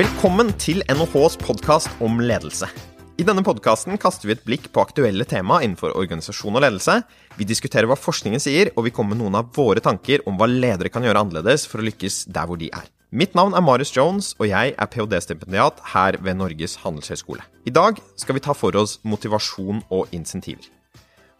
[0.00, 2.64] Velkommen til NHHs podkast om ledelse.
[3.20, 6.94] I denne podkasten kaster vi et blikk på aktuelle tema innenfor organisasjon og ledelse.
[7.36, 10.48] Vi diskuterer hva forskningen sier, og vi kommer med noen av våre tanker om hva
[10.48, 12.88] ledere kan gjøre annerledes for å lykkes der hvor de er.
[13.12, 17.44] Mitt navn er Marius Jones, og jeg er ph.d.-stipendiat her ved Norges handelshøyskole.
[17.68, 20.70] I dag skal vi ta for oss motivasjon og insentiver.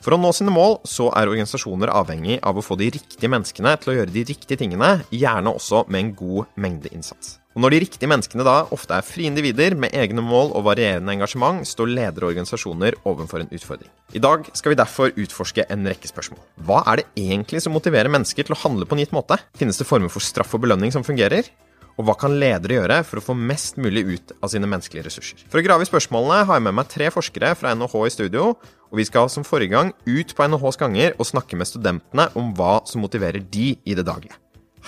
[0.04, 3.78] For å nå sine mål så er organisasjoner avhengig av å få de riktige menneskene
[3.80, 7.39] til å gjøre de riktige tingene, gjerne også med en god mengde innsats.
[7.60, 11.12] Og Når de riktige menneskene da ofte er frie individer med egne mål og varierende
[11.12, 13.91] engasjement, står ledere og organisasjoner overfor en utfordring.
[14.16, 16.41] I dag skal vi derfor utforske en rekke spørsmål.
[16.64, 19.36] Hva er det egentlig som motiverer mennesker til å handle på en gitt måte?
[19.60, 21.52] Finnes det former for straff og belønning som fungerer?
[22.00, 25.45] Og hva kan ledere gjøre for å få mest mulig ut av sine menneskelige ressurser?
[25.52, 28.55] For å grave i spørsmålene har jeg med meg tre forskere fra NHH i studio,
[28.88, 32.55] og vi skal som forrige gang ut på NHHs ganger og snakke med studentene om
[32.56, 34.41] hva som motiverer de i det daglige.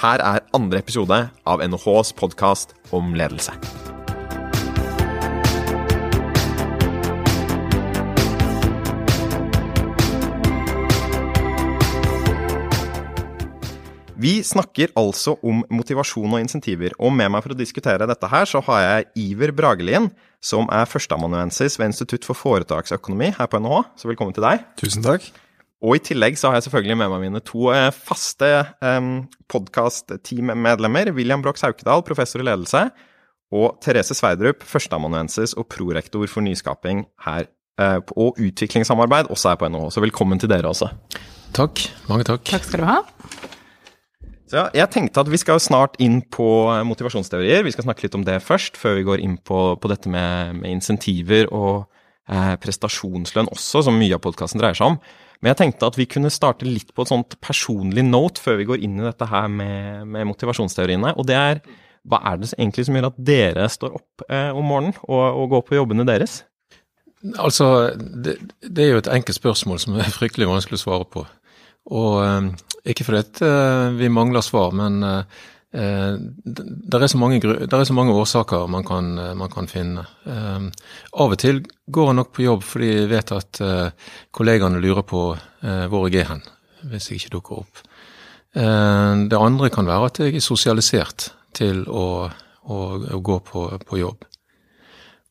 [0.03, 3.53] Her er andre episode av NHHs podkast om ledelse.
[14.19, 18.51] Vi snakker altså om motivasjon og insentiver, og med meg for å diskutere dette her,
[18.51, 20.11] så har jeg Iver Bragelien,
[20.43, 23.85] som er førsteamanuensis ved Institutt for foretaksøkonomi her på NHH.
[24.03, 24.67] Så velkommen til deg.
[24.83, 25.31] Tusen takk.
[25.83, 28.49] Og i tillegg så har jeg selvfølgelig med meg mine to eh, faste
[28.87, 31.11] um, podkast-teammedlemmer.
[31.17, 32.85] William Brox Haukedal, professor i ledelse,
[33.53, 37.51] og Therese Sverdrup, førsteamanuensis og prorektor for nyskaping her,
[37.83, 39.89] uh, og utviklingssamarbeid, også her på NHH.
[39.97, 40.93] Så velkommen til dere også.
[41.57, 41.83] Takk.
[42.07, 42.47] Mange takk.
[42.47, 43.01] Takk skal du ha.
[44.53, 46.47] Så ja, jeg tenkte at vi skal snart inn på
[46.87, 47.67] motivasjonsteorier.
[47.67, 50.61] Vi skal snakke litt om det først, før vi går inn på, på dette med,
[50.61, 51.89] med, insentiver og
[52.29, 54.99] eh, prestasjonslønn også, som mye av podkasten dreier seg om.
[55.43, 58.67] Men jeg tenkte at vi kunne starte litt på et sånt personlig note før vi
[58.69, 61.17] går inn i dette her med, med motivasjonsteoriene.
[61.19, 61.63] Og det er
[62.09, 65.45] hva er det egentlig som gjør at dere står opp eh, om morgenen og, og,
[65.53, 66.41] går på jobbene deres?
[67.39, 71.25] Altså, det, det, er jo et enkelt spørsmål som er fryktelig vanskelig å svare på.
[71.95, 72.49] Og eh,
[72.91, 78.67] ikke fordi at uh, vi mangler svar, men uh, det er, er, så mange årsaker
[78.69, 80.05] man kan, man kan finne.
[80.27, 80.69] Uh,
[81.17, 83.61] av og til går jeg nok på jobb fordi jeg vet at
[84.37, 85.23] kollegaene lurer på
[85.63, 86.43] hvor jeg er hen,
[86.91, 87.81] hvis jeg ikke dukker opp.
[88.53, 92.29] det andre kan være at jeg er sosialisert til å,
[92.65, 92.79] å,
[93.17, 94.25] å gå på, på, jobb.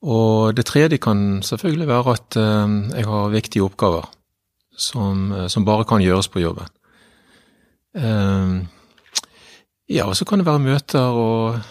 [0.02, 2.38] Og det tredje kan selvfølgelig være at
[2.98, 4.10] jeg har viktige oppgaver
[4.78, 6.70] som, som bare kan gjøres på jobben.
[9.92, 11.62] Ja, og så kan det være møter og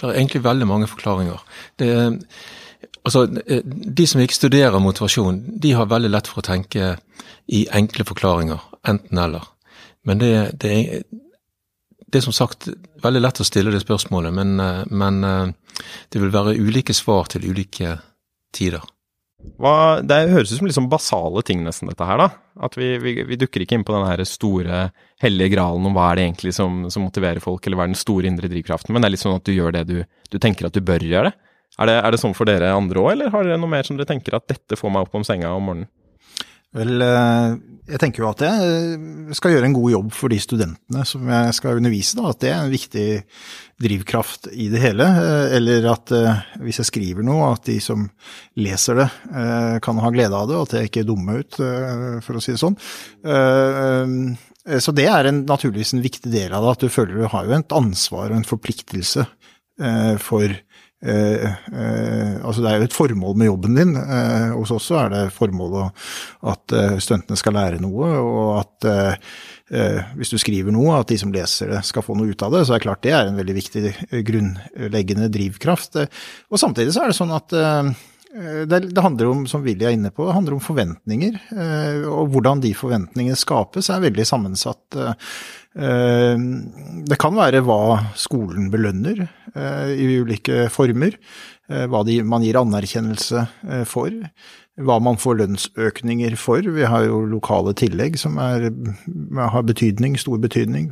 [0.00, 1.42] Det er egentlig veldig mange forklaringer.
[1.78, 1.88] Det,
[3.04, 6.96] altså, de som ikke studerer motivasjon, de har veldig lett for å tenke
[7.46, 8.64] i enkle forklaringer.
[8.88, 9.46] Enten-eller.
[10.02, 11.04] Men det, det,
[12.08, 12.66] det er som sagt
[13.04, 14.56] veldig lett å stille det spørsmålet, men,
[14.90, 15.54] men
[16.10, 17.94] det vil være ulike svar til ulike
[18.56, 18.82] tider.
[19.62, 22.41] Hva, det høres ut som liksom basale ting, nesten, dette her, da.
[22.60, 24.82] At vi, vi, vi dukker ikke inn på den her store
[25.22, 28.02] hellige gralen om hva er det egentlig som, som, motiverer folk, eller hva er den
[28.02, 30.68] store indre drivkraften, men det er litt sånn at du gjør det du, du tenker
[30.68, 31.32] at du bør gjøre.
[31.80, 33.96] Er det, er det sånn for dere andre òg, eller har dere noe mer som
[33.96, 35.88] dere tenker at dette får meg opp om senga om morgenen?
[36.76, 40.38] Vel, eh, jeg tenker jo at jeg eh, skal gjøre en god jobb for de
[40.42, 42.30] studentene som jeg skal undervise, da.
[42.30, 43.06] At det er en viktig
[43.82, 45.08] drivkraft i det hele.
[45.08, 46.14] Eh, eller at
[46.62, 48.06] hvis jeg skriver noe, at de som
[48.60, 49.08] leser det
[49.82, 51.58] kan ha glede av det, og at jeg ikke er dumme ut,
[52.22, 52.76] for å si det sånn.
[54.82, 57.48] Så det er en, naturligvis en viktig del av det, at du føler du har
[57.48, 59.24] jo et ansvar og en forpliktelse
[60.22, 60.54] for
[61.02, 63.96] Eh, eh, altså Det er jo et formål med jobben din.
[63.98, 66.04] Eh, hos oss er det formålet
[66.52, 69.32] at eh, studentene skal lære noe, og at eh,
[69.74, 72.54] eh, hvis du skriver noe, at de som leser det skal få noe ut av
[72.54, 72.62] det.
[72.66, 73.84] Så er det klart det er en veldig viktig
[74.30, 76.04] grunnleggende drivkraft.
[76.52, 77.58] Og samtidig så er det sånn at
[78.32, 81.34] det, det, handler om, som Willy er inne på, det handler om forventninger.
[82.08, 85.00] Og hvordan de forventningene skapes er veldig sammensatt.
[85.72, 86.36] Eh,
[87.08, 91.18] det kan være hva skolen belønner eh, i ulike former,
[91.72, 93.46] Hva hva man gir anerkjennelse
[93.88, 94.12] for
[94.80, 96.64] hva man får lønnsøkninger for.
[96.64, 98.70] Vi har jo lokale tillegg som er,
[99.36, 100.86] har betydning, stor betydning.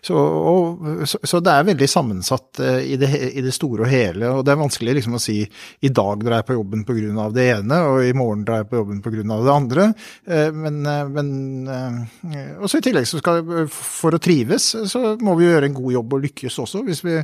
[0.00, 4.30] Så, og, så, det er veldig sammensatt eh, i det, i det, store og hele.
[4.38, 7.28] Og det er vanskelig liksom å si i dag drar jeg på jobben pga.
[7.36, 9.26] det ene, og i morgen drar jeg på jobben pga.
[9.28, 9.86] det andre.
[10.24, 15.50] Eh, men, eh, men også i tillegg så skal for å trives, så må vi
[15.50, 16.86] gjøre en god jobb og lykkes også.
[16.88, 17.20] Hvis vi,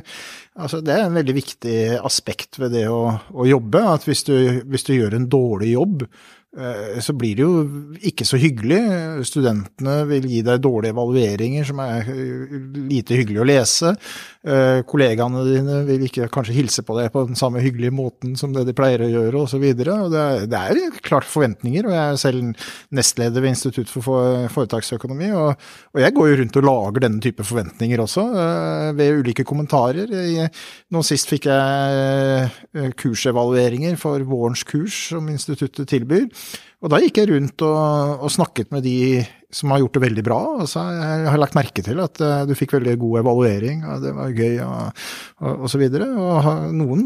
[0.61, 3.01] altså det er en veldig viktig aspekt ved det å,
[3.33, 3.81] å jobbe.
[3.95, 4.35] At hvis du,
[4.69, 6.05] hvis du gjør en en dårlig jobb,
[7.01, 7.53] så blir det jo
[8.05, 8.77] ikke så hyggelig.
[9.25, 12.51] Studentene vil gi deg dårlige evalueringer som er eh,
[12.91, 13.93] lite hyggelig å lese.
[14.45, 18.53] Eh, kollegaene dine vil ikke kanskje hilse på deg på den samme hyggelige måten som
[18.53, 19.65] det de pleier å gjøre, osv.
[19.79, 25.65] Det, det er klart forventninger, og jeg er selv nestleder ved Institutt for foretaksøkonomi, og,
[25.95, 28.27] og jeg går jo rundt og lager denne type forventninger også,
[28.97, 30.11] ved ulike kommentarer.
[30.93, 36.27] Nå sist fikk jeg kursevalueringer for vårens kurs som instituttet tilbyr.
[36.83, 39.23] Og da gikk jeg rundt og, og, snakket med de
[39.53, 40.39] som har gjort det veldig bra.
[40.65, 44.11] Altså, jeg har lagt merke til at uh, du fikk veldig god evaluering, og det
[44.17, 45.05] var gøy og,
[45.45, 46.09] og, og så videre.
[46.09, 47.05] Og noen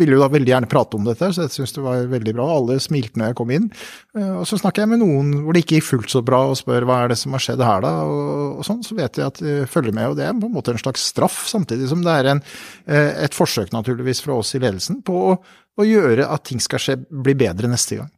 [0.00, 2.48] ville jo da veldig gjerne prate om dette, så jeg syntes det var veldig bra.
[2.56, 3.70] Alle smilte når jeg kom inn.
[4.16, 6.58] Uh, og så snakker jeg med noen hvor det ikke gikk fullt så bra, og
[6.58, 8.82] spør hva er det som har skjedd her da, og, sånn.
[8.86, 11.06] Så vet jeg at de følger med, og det er på en måte en slags
[11.12, 12.42] straff, samtidig som det er en,
[12.90, 15.36] uh, et forsøk naturligvis fra oss i ledelsen på å,
[15.78, 18.10] å gjøre at ting skal skje, bli bedre neste gang.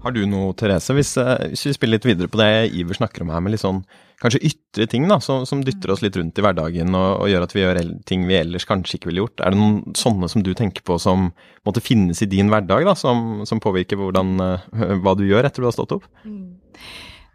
[0.00, 3.24] Har du noe, Therese, hvis, eh, hvis, vi spiller litt videre på det Iver snakker
[3.24, 3.82] om her, med litt sånn
[4.20, 7.44] kanskje ytre ting da, som, som dytter oss litt rundt i hverdagen og, og, gjør
[7.46, 9.42] at vi gjør ting vi ellers kanskje ikke ville gjort.
[9.44, 11.30] Er det noen sånne som du tenker på som
[11.68, 15.64] måtte finnes i din hverdag, da, som, som påvirker hvordan, uh, hva du gjør etter
[15.64, 16.08] du har stått opp?
[16.24, 16.52] Mm.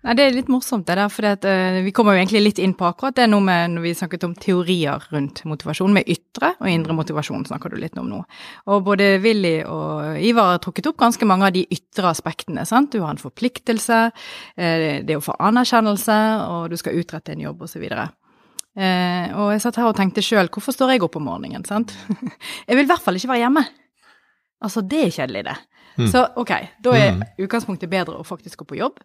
[0.06, 1.10] Nei, Det er litt morsomt, det der.
[1.10, 3.94] For uh, vi kommer jo egentlig litt inn på akkurat det nå med når vi
[3.98, 5.96] snakket om teorier rundt motivasjon.
[5.96, 8.20] Med ytre og indre motivasjon snakker du litt om nå.
[8.70, 12.68] Og både Willy og Ivar har trukket opp ganske mange av de ytre aspektene.
[12.70, 12.92] sant?
[12.94, 16.20] Du har en forpliktelse, uh, det å få anerkjennelse,
[16.54, 17.88] og du skal utrette en jobb osv.
[17.90, 18.06] Uh,
[18.78, 21.98] eh, og jeg satt her og tenkte sjøl, hvorfor står jeg opp om morgenen, sant?
[22.68, 23.66] jeg vil i hvert fall ikke være hjemme.
[24.62, 25.58] Altså, det er kjedelig, det.
[25.96, 26.08] Mm.
[26.12, 26.52] Så ok,
[26.84, 27.28] da er mm.
[27.46, 29.02] utgangspunktet bedre å faktisk gå på jobb.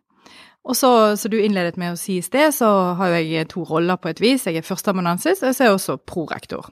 [0.65, 2.69] Og så, som du innledet med å si i sted, så
[2.99, 4.45] har jeg to roller på et vis.
[4.47, 6.69] Jeg er førsteamanuensis, og så er jeg også prorektor.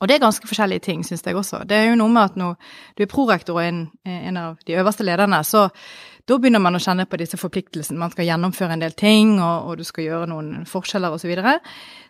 [0.00, 1.56] Og det er ganske forskjellige ting, syns jeg også.
[1.68, 2.52] Det er jo noe med at når
[2.96, 5.60] du er prorektor og en, en av de øverste lederne, så
[6.26, 8.00] da begynner man å kjenne på disse forpliktelsene.
[8.00, 11.32] Man skal gjennomføre en del ting, og, og du skal gjøre noen forskjeller osv.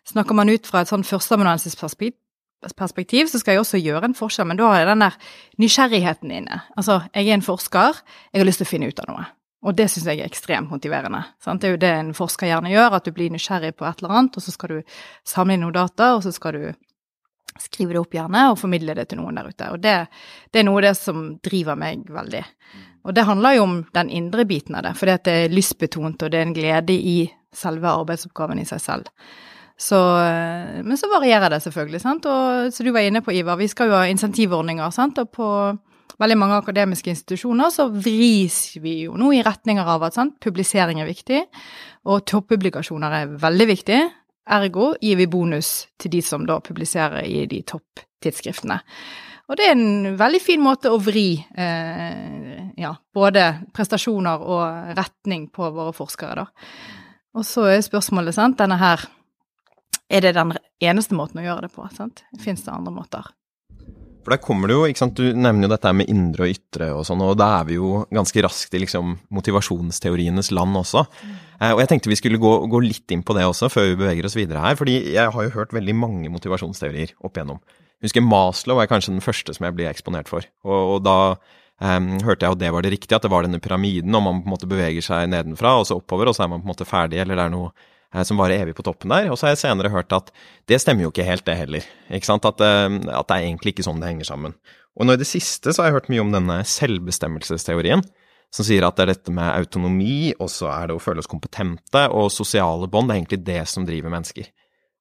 [0.08, 4.58] Snakker man ut fra et sånn førsteamanuensisperspektiv, så skal jeg også gjøre en forskjell, men
[4.60, 5.14] da har jeg den der
[5.60, 6.56] nysgjerrigheten inne.
[6.78, 7.90] Altså, jeg er en forsker,
[8.32, 9.24] jeg har lyst til å finne ut av noe.
[9.64, 11.22] Og det syns jeg er ekstremt motiverende.
[11.42, 11.62] Sant?
[11.62, 14.18] Det er jo det en forsker gjerne gjør, at du blir nysgjerrig på et eller
[14.18, 16.64] annet, og så skal du samle inn noen data, og så skal du
[17.60, 19.70] skrive det opp gjerne og formidle det til noen der ute.
[19.72, 19.94] Og det,
[20.52, 22.42] det er noe av det som driver meg veldig.
[23.04, 26.32] Og det handler jo om den indre biten av det, for det er lystbetont, og
[26.32, 27.18] det er en glede i
[27.54, 29.10] selve arbeidsoppgaven i seg selv.
[29.76, 29.98] Så,
[30.86, 32.26] men så varierer det selvfølgelig, sant.
[32.30, 35.18] Og som du var inne på, Ivar, vi skal jo ha insentivordninger, sant.
[35.18, 35.48] Og på
[36.20, 41.00] veldig mange akademiske institusjoner, så vris vi jo nå i retninger av at sant, publisering
[41.02, 41.42] er viktig,
[42.10, 44.00] og toppublikasjoner er veldig viktig.
[44.54, 48.80] Ergo gir vi bonus til de som da publiserer i de topptidsskriftene.
[49.44, 55.50] Og det er en veldig fin måte å vri eh, ja, både prestasjoner og retning
[55.52, 56.46] på våre forskere, da.
[57.34, 59.08] Og så er spørsmålet, sant, denne her
[60.12, 60.52] Er det den
[60.84, 61.86] eneste måten å gjøre det på?
[61.96, 62.22] sant?
[62.38, 63.24] Fins det andre måter?
[64.24, 66.90] For der kommer det jo, ikke sant, Du nevner jo dette med indre og ytre
[66.96, 71.04] og sånn, og da er vi jo ganske raskt i liksom motivasjonsteorienes land også.
[71.60, 73.98] Eh, og jeg tenkte vi skulle gå, gå, litt inn på det også, før vi
[74.00, 74.78] beveger oss videre her.
[74.80, 77.60] fordi jeg har jo hørt veldig mange motivasjonsteorier opp igjennom.
[78.00, 80.44] Jeg husker Maslow er kanskje den første som jeg ble eksponert for.
[80.66, 81.18] Og, og da
[81.80, 84.42] um, hørte jeg at det var det riktige, at det var denne pyramiden, og man
[84.42, 86.74] på en måte beveger seg nedenfra og så oppover, og så er man på en
[86.74, 87.72] måte ferdig, eller det er noe
[88.22, 89.26] som varer evig på toppen der.
[89.32, 90.30] Og så har jeg senere hørt at
[90.70, 91.86] det stemmer jo ikke helt, det heller.
[92.14, 92.46] Ikke sant?
[92.46, 94.54] At, eh, at det er egentlig ikke sånn det henger sammen.
[94.94, 98.04] Og nå i det siste så har jeg hørt mye om denne selvbestemmelsesteorien,
[98.54, 101.30] som sier at det er dette med autonomi, og så er det å føle oss
[101.30, 103.10] kompetente, og sosiale bånd.
[103.10, 104.52] Det er egentlig det som driver mennesker.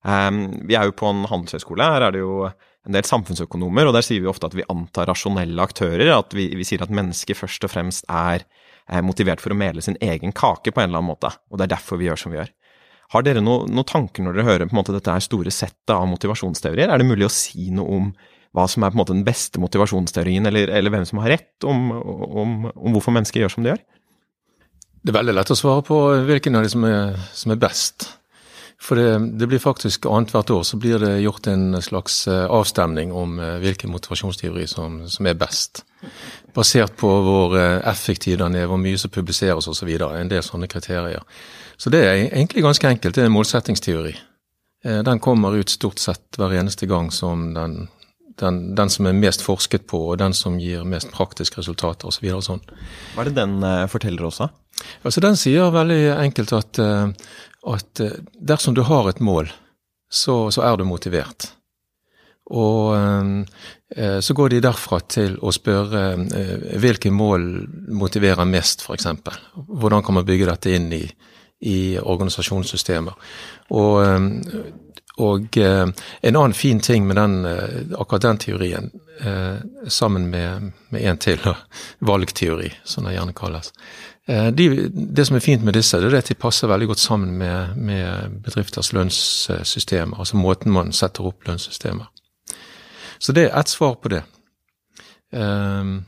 [0.03, 1.85] Um, vi er jo på en handelshøyskole.
[1.93, 2.47] Her er det jo
[2.83, 6.09] en del samfunnsøkonomer, og der sier vi ofte at vi antar rasjonelle aktører.
[6.17, 8.43] At vi, vi sier at mennesker først og fremst er,
[8.89, 11.31] er motivert for å mele sin egen kake på en eller annen måte.
[11.53, 12.51] Og det er derfor vi gjør som vi gjør.
[13.11, 16.07] Har dere noen noe tanker når dere hører på en måte dette store settet av
[16.09, 16.89] motivasjonsteorier?
[16.89, 18.13] Er det mulig å si noe om
[18.53, 21.53] hva som er på en måte den beste motivasjonsteorien, eller, eller hvem som har rett,
[21.65, 23.85] om, om, om, hvorfor mennesker gjør som de gjør?
[25.03, 28.05] Det er veldig lett å svare på hvilken av de som er, som er best.
[28.83, 33.13] For det, det blir faktisk annethvert år så blir det gjort en slags eh, avstemning
[33.15, 35.85] om eh, hvilken motivasjonsteori som, som er best.
[36.55, 39.93] Basert på hvor eh, effektiv den er, hvor mye som publiseres osv.
[40.09, 41.23] En del sånne kriterier.
[41.83, 43.15] Så det er egentlig ganske enkelt.
[43.15, 44.13] Det er en målsettingsteori.
[44.85, 47.89] Eh, den kommer ut stort sett hver eneste gang som den,
[48.39, 52.29] den, den som er mest forsket på, og den som gir mest praktiske resultater osv.
[52.37, 52.63] Så sånn.
[53.15, 54.47] Hva er det den uh, forteller også?
[55.03, 57.11] Altså, den sier veldig enkelt at, uh,
[57.75, 58.05] at
[58.39, 59.51] dersom du har et mål,
[60.13, 61.49] så, så, er du motivert.
[62.53, 62.95] Og
[63.95, 66.01] eh, så går de derfra til å spørre
[66.37, 67.45] eh, hvilke mål
[67.95, 69.07] motiverer mest, f.eks.
[69.55, 71.05] Hvordan kan man bygge dette inn i,
[71.63, 73.13] i organisasjonssystemer.
[73.69, 74.63] Og, eh,
[75.23, 75.87] og eh,
[76.21, 78.91] en annen fin ting med den, eh, akkurat den teorien,
[79.87, 81.39] sammen med, med en til,
[82.01, 83.69] valgteori, som det gjerne kalles,
[84.57, 87.37] de, det som er fint med disse, det er at de passer veldig godt sammen
[87.37, 92.09] med, med bedrifters lønnssystemer, altså måten man setter opp lønnssystemer.
[93.19, 94.23] Så det er ett svar på det.
[95.31, 96.01] Um,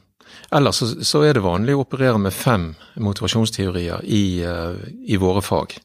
[0.52, 2.70] ellers så, så, er det vanlig å operere med fem
[3.02, 5.78] motivasjonsteorier i, uh, i våre fag,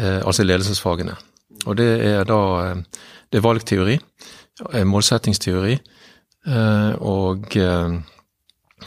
[0.00, 1.16] uh, altså ledelsesfagene.
[1.64, 2.40] Og det er da
[2.74, 3.94] uh, det er valgteori,
[4.86, 5.72] målsettingsteori
[7.02, 7.56] og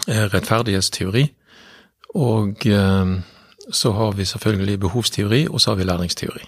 [0.07, 1.24] rettferdighetsteori.
[2.15, 2.63] Og
[3.75, 6.47] så har vi selvfølgelig behovsteori, og så har vi læringsteori.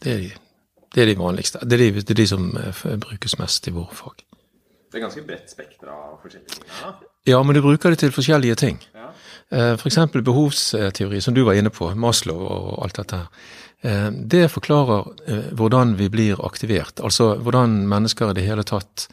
[0.00, 0.30] Det er de
[0.94, 1.58] det er de vanligste.
[1.58, 4.24] Det er de, det er de som eh, brukes mest i våre fag.
[4.92, 7.11] Det er ganske bredt spekter av forskjellige ting?
[7.24, 7.42] Ja.
[7.42, 8.78] men du bruker det til forskjellige ting.
[8.94, 9.10] Ja.
[9.50, 9.98] Eh, F.eks.
[10.12, 13.50] Behovsteori, som du var inne på, Maslow og alt dette her.
[13.82, 19.08] Eh, det forklarer hvordan vi blir aktivert, altså hvordan mennesker i det hele tatt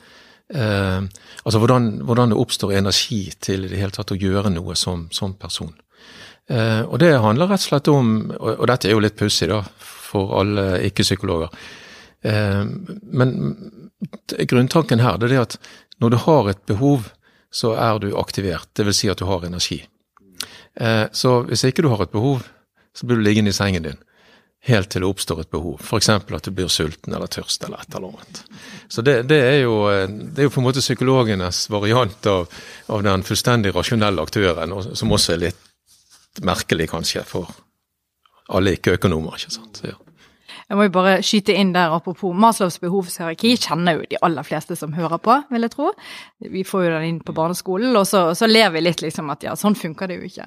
[0.50, 5.04] Altså hvordan, hvordan, det oppstår energi til i det hele tatt å gjøre noe som,
[5.14, 5.76] som person.
[6.50, 9.60] Og det handler rett og slett om, og, dette er jo litt pussig, da,
[10.10, 11.54] for alle ikke-psykologer.
[12.22, 12.64] Eh,
[13.12, 13.32] men
[14.50, 15.56] grunntanken her det er det at
[16.04, 17.10] når du har et behov,
[17.52, 18.70] så er du aktivert.
[18.74, 19.82] Det vil si at du har energi.
[20.80, 22.46] Eh, så hvis ikke du har et behov,
[22.96, 24.00] så blir du liggende i sengen din
[24.68, 25.80] helt til det oppstår et behov.
[25.80, 26.10] F.eks.
[26.10, 28.42] at du blir sulten eller tørst eller et eller annet.
[28.92, 29.78] Så det, det, er, jo,
[30.10, 32.60] det er jo på en måte psykologenes variant av,
[32.92, 37.50] av den fullstendig rasjonelle aktøren, som også er litt merkelig kanskje for
[38.52, 39.40] alle ikke-økonomer.
[39.40, 39.82] ikke sant?
[39.86, 39.96] Ja.
[40.70, 44.76] Jeg må jo bare skyte inn der apropos Maslows behovshierarki, kjenner jo de aller fleste
[44.78, 45.88] som hører på, vil jeg tro.
[46.46, 49.48] Vi får jo den inn på barneskolen, og så, så ler vi litt liksom at
[49.48, 50.46] ja, sånn funker det jo ikke.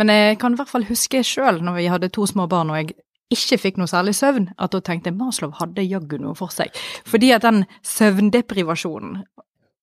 [0.00, 2.80] Men jeg kan i hvert fall huske sjøl, når vi hadde to små barn og
[2.80, 2.96] jeg
[3.30, 6.74] ikke fikk noe særlig søvn, at da tenkte jeg Maslow hadde jaggu noe for seg.
[7.06, 9.22] Fordi at den søvndeprivasjonen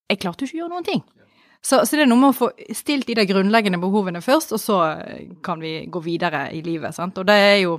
[0.08, 1.01] Jeg klarte jo ikke å gjøre noen ting.
[1.60, 4.62] Så, så, det er noe med å få stilt de der grunnleggende behovene først, og
[4.62, 4.77] så
[5.44, 6.96] kan vi gå videre i livet.
[6.96, 7.17] Sant?
[7.20, 7.74] Og det er jo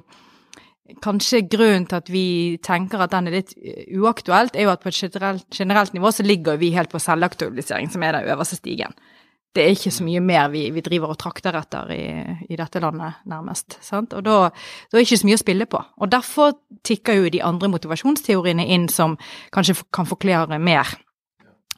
[1.05, 2.25] kanskje grunnen til at vi
[2.65, 3.55] tenker at den er litt
[3.95, 7.91] uaktuelt, er jo at på et generelt, generelt nivå så ligger vi helt på selvaktualisering,
[7.93, 8.95] som er den øverste stigen.
[9.55, 12.05] Det er ikke så mye mer vi, vi driver og trakter etter i,
[12.53, 13.79] i dette landet, nærmest.
[13.83, 14.13] Sant?
[14.15, 15.81] Og da, da, er det ikke så mye å spille på.
[15.99, 16.53] Og derfor
[16.87, 19.17] tikker jo de andre motivasjonsteoriene inn som
[19.55, 20.93] kanskje kan forklare mer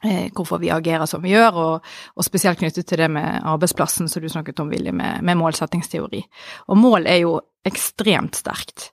[0.03, 4.09] Eh, hvorfor vi agerer som vi gjør, og, og, spesielt knyttet til det med arbeidsplassen
[4.09, 6.23] som du snakket om, Vilje, med, med målsettingsteori.
[6.73, 7.35] Og mål er jo
[7.67, 8.89] ekstremt sterkt.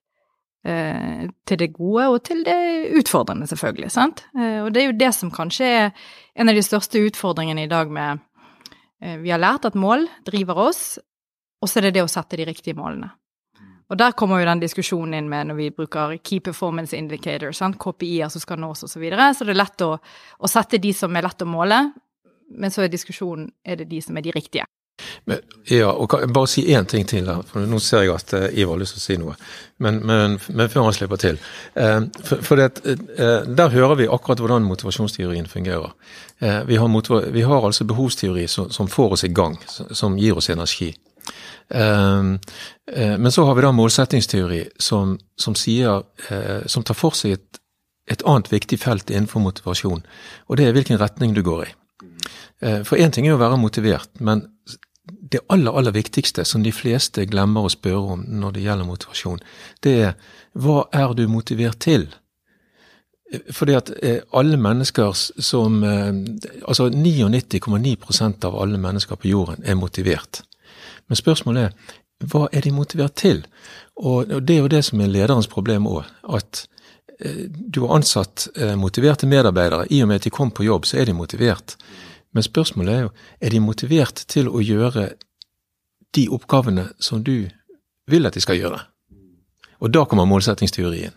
[0.67, 3.91] Eh, til det gode og til det utfordrende, selvfølgelig.
[3.95, 4.25] sant?
[4.35, 5.93] Eh, og det er jo det som kanskje er
[6.35, 8.19] en av de største utfordringene i dag med
[9.01, 10.99] eh, Vi har lært at mål driver oss,
[11.63, 13.13] og så er det det å sette de riktige målene.
[13.89, 17.53] Og der kommer jo den diskusjonen inn med når vi bruker Key Performance Indicator?
[17.53, 18.93] KPI-er som skal nås osv.
[18.93, 19.31] Så, videre.
[19.35, 19.95] så det er lett å,
[20.39, 21.79] å, sette de som er lett å måle,
[22.51, 24.67] men så er diskusjonen er det de som er de riktige.
[25.31, 27.27] Men, ja, og kan, Bare si én ting til.
[27.27, 29.37] her, for Nå ser jeg at uh, Ivar har lyst til å si noe.
[29.79, 31.41] Men, men, men før han slipper til.
[31.77, 32.83] Uh, for, for det,
[33.19, 35.95] uh, Der hører vi akkurat hvordan motivasjonsteorien fungerer.
[36.39, 39.57] Vi har, vi, har, altså behovsteori som, som, får oss i gang,
[39.91, 40.93] som gir oss energi.
[41.71, 47.37] Eh, men så har vi da målsettingsteori som, som, sier, eh, som tar for seg
[47.37, 47.61] et,
[48.09, 50.05] et, annet viktig felt innenfor motivasjon,
[50.49, 51.71] og det er hvilken retning du går i.
[52.65, 54.47] Eh, for én ting er å være motivert, men
[55.33, 59.45] det aller, aller viktigste som de fleste glemmer å spørre om når det gjelder motivasjon,
[59.85, 60.17] det er
[60.59, 62.09] hva er du motivert til?
[63.53, 63.91] Fordi at
[64.33, 65.13] alle mennesker
[65.45, 70.41] som Altså 99,9% av alle mennesker på jorden er motivert.
[71.09, 73.45] Men spørsmålet er hva er de motivert til?
[74.03, 76.09] Og det er jo det som er lederens problem òg.
[76.35, 76.65] At
[77.21, 79.87] eh, du har ansatt eh, motiverte medarbeidere.
[79.91, 81.77] I og med at de kom på jobb, så er de motivert.
[82.35, 85.13] Men spørsmålet er jo er de motivert til å gjøre
[86.17, 87.49] de oppgavene som du
[88.09, 88.81] vil at de skal gjøre.
[89.79, 91.15] Og da kommer målsettingsteorien.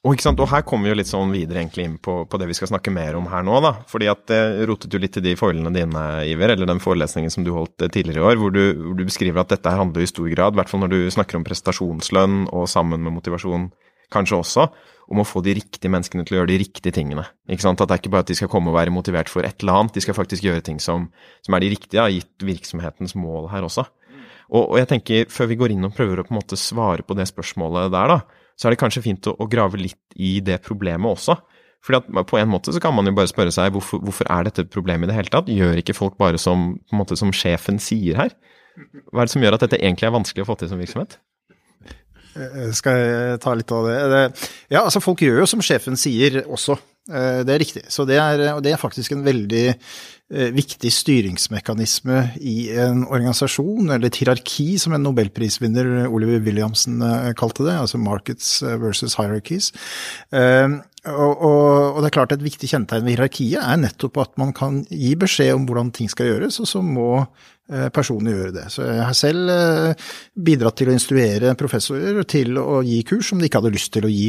[0.00, 2.54] Og, og, her kommer vi jo litt sånn videre egentlig inn på, på, det vi
[2.56, 3.58] skal snakke mer om her nå.
[3.60, 4.38] da, fordi at Det
[4.70, 7.92] rotet jo litt til de foilene dine, Iver, eller den forelesningen som du holdt eh,
[7.92, 10.56] tidligere i år, hvor du, hvor du beskriver at dette her handler i stor grad,
[10.56, 13.68] i hvert fall når du snakker om prestasjonslønn og sammen med motivasjon
[14.12, 14.66] kanskje også,
[15.10, 17.24] om å få de riktige menneskene til å gjøre de riktige tingene.
[17.50, 17.80] Ikke sant?
[17.82, 19.80] At det er ikke bare at de skal komme og være motivert for et eller
[19.80, 21.08] annet, de skal faktisk gjøre ting som,
[21.46, 23.88] som er de riktige, gitt virksomhetens mål her også.
[24.50, 27.06] Og, og, jeg tenker, før vi går inn og prøver å på en måte svare
[27.06, 30.38] på det spørsmålet der, da, så er det kanskje fint å, å grave litt i
[30.44, 31.38] det problemet også.
[31.86, 34.44] Fordi at På en måte så kan man jo bare spørre seg hvorfor, hvorfor er
[34.44, 35.48] dette et problem i det hele tatt?
[35.48, 38.34] Gjør ikke folk bare som, på en måte, som sjefen sier her?
[39.10, 41.16] Hva er det som gjør at dette egentlig er vanskelig å få til som virksomhet?
[42.36, 44.22] Eh, skal jeg ta litt av det?
[44.70, 46.78] Ja, altså folk gjør jo som sjefen sier også.
[47.10, 47.84] Eh, det er riktig.
[47.90, 53.90] Så det er, og det er faktisk en veldig eh, viktig styringsmekanisme i en organisasjon,
[53.90, 57.02] eller et hierarki, som en nobelprisvinner Oliver Williamson
[57.38, 59.72] kalte det, altså markets versus hierarchies.
[61.08, 64.50] Og, og, og, det er klart et viktig kjennetegn ved hierarkiet er nettopp at man
[64.56, 68.66] kan gi beskjed om hvordan ting skal gjøres, og så må eh, personene gjøre det.
[68.74, 73.40] Så jeg har selv eh, bidratt til å instruere professorer til å gi kurs som
[73.40, 74.28] de ikke hadde lyst til å gi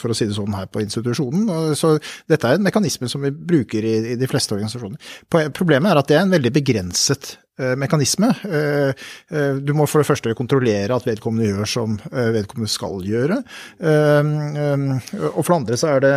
[0.00, 1.74] for å si det sånn her på institusjonen.
[1.78, 1.94] Så
[2.30, 5.14] dette er en mekanisme som vi bruker i, de fleste organisasjoner.
[5.54, 8.34] Problemet er at det er en veldig begrenset Eh, mekanisme.
[8.44, 8.88] Eh,
[9.38, 13.42] eh, du må for det første kontrollere at vedkommende gjør som vedkommende skal gjøre.
[15.28, 16.16] Og for det andre så er det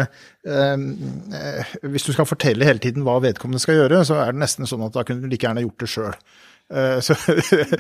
[1.82, 4.86] Hvis du skal fortelle hele tiden hva vedkommende skal gjøre, så er det nesten sånn
[4.86, 6.16] at da kunne du like gjerne gjort det sjøl.
[6.74, 7.14] Eh, så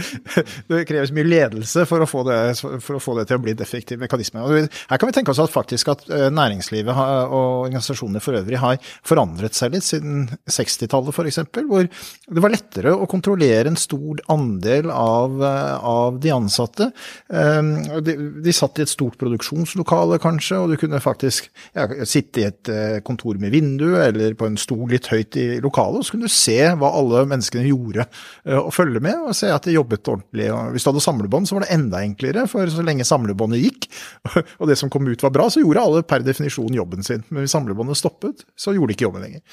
[0.67, 3.63] det kreves mye ledelse for å, få det, å få det til å bli en
[3.65, 4.43] effektiv mekanisme.
[4.45, 8.77] Her kan vi tenke oss at faktisk at eh, næringslivet og organisasjonene for øvrig har
[9.05, 14.91] forandret seg litt siden 60-tallet f.eks., hvor det var lettere å kontrollere en stor andel
[14.93, 16.91] av, eh, av de ansatte.
[17.25, 18.13] De,
[18.45, 22.71] de, satt i et stort produksjonslokale kanskje, og du kunne faktisk ja, sitte i et
[23.07, 26.35] kontor med vindu eller på en stol litt høyt i lokalet, og så kunne du
[26.35, 28.05] se hva alle menneskene gjorde.
[28.53, 30.49] og følge med og se at de jobbet ordentlig.
[30.53, 33.87] Og hvis du hadde samlebånd, så var det enda enklere, for så lenge samlebåndet gikk,
[34.59, 37.23] og det som kom ut var bra, så gjorde alle per definisjon jobben sin.
[37.29, 39.43] Men hvis samlebåndet stoppet, så gjorde de ikke jobben lenger.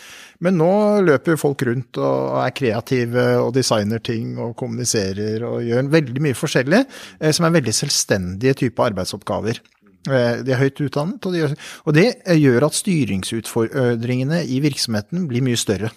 [0.42, 0.72] Men nå
[1.06, 6.38] løper folk rundt og er kreative og designer ting og kommuniserer og gjør veldig mye
[6.38, 6.82] forskjellig,
[7.20, 9.62] eh, som er veldig selvstendige typer arbeidsoppgaver.
[10.10, 11.46] Eh, de er høyt utdannet, og, de
[11.86, 12.08] og det
[12.40, 15.92] gjør at styringsutfordringene i virksomheten blir mye større.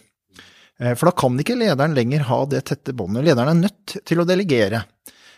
[0.79, 3.25] Eh, for da kan ikke lederen lenger ha det tette båndet.
[3.27, 4.83] Lederen er nødt til å delegere.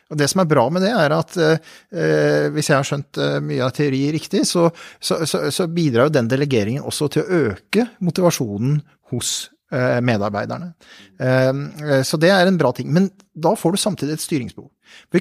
[0.07, 3.39] Og Det som er bra med det, er at eh, hvis jeg har skjønt eh,
[3.43, 4.69] mye av teori riktig, så,
[4.99, 8.79] så, så, så, bidrar jo den delegeringen også til å øke motivasjonen
[9.11, 10.71] hos medarbeiderne.
[11.19, 12.91] Eh, eh, så det er en bra ting.
[12.93, 14.71] Men da får du samtidig et styringsbehov.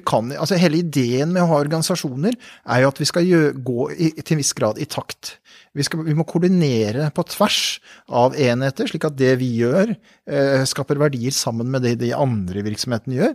[0.06, 3.26] Kan, altså hele ideen med å ha organisasjoner er jo at vi skal
[3.66, 5.36] gå i, til en viss grad i takt.
[5.76, 9.96] Vi, skal, vi, må koordinere på tvers av enheter, slik at det vi gjør,
[10.30, 13.34] eh, skaper verdier sammen med det de andre virksomhetene gjør.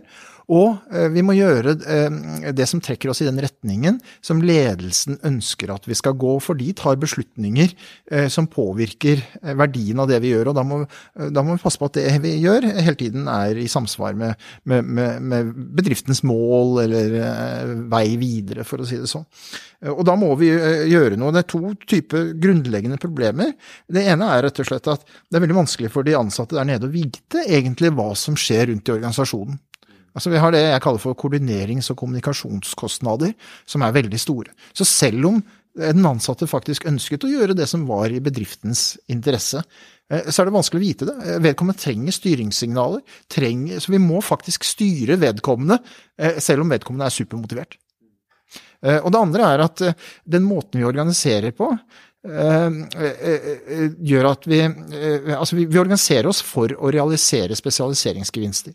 [0.52, 5.16] Og eh, vi må gjøre eh, det som trekker oss i den retningen som ledelsen
[5.24, 7.72] ønsker at vi skal gå, for de tar beslutninger
[8.12, 9.22] eh, som påvirker
[9.56, 10.52] verdien av det vi gjør.
[10.52, 10.82] Og da må,
[11.32, 14.36] da må, vi passe på at det vi gjør, hele tiden er i samsvar med,
[14.68, 17.16] med, med, med bedriftens mål eller
[17.92, 19.24] vei videre, for å si det sånn.
[19.92, 21.32] Og da må vi gjøre noe.
[21.34, 23.54] Det er to typer grunnleggende problemer.
[23.90, 26.68] Det ene er rett og slett at det er veldig vanskelig for de ansatte der
[26.68, 29.58] nede å vite egentlig hva som skjer rundt i organisasjonen.
[30.12, 33.34] Altså Vi har det jeg kaller for koordinerings- og kommunikasjonskostnader,
[33.66, 34.52] som er veldig store.
[34.72, 39.62] Så selv om den ansatte faktisk ønsket å gjøre det som var i bedriftens interesse,
[40.10, 41.38] eh, så er det vanskelig å vite det.
[41.48, 43.00] Vedkommende trenger styringssignaler,
[43.32, 45.80] trenger, så vi må faktisk styre vedkommende,
[46.18, 47.78] eh, selv om vedkommende er supermotivert.
[48.82, 51.70] Eh, og det andre er at eh, den måten vi organiserer på,
[52.26, 52.78] eh,
[54.02, 58.74] gjør at vi Altså, vi organiserer oss for å realisere spesialiseringsgevinster.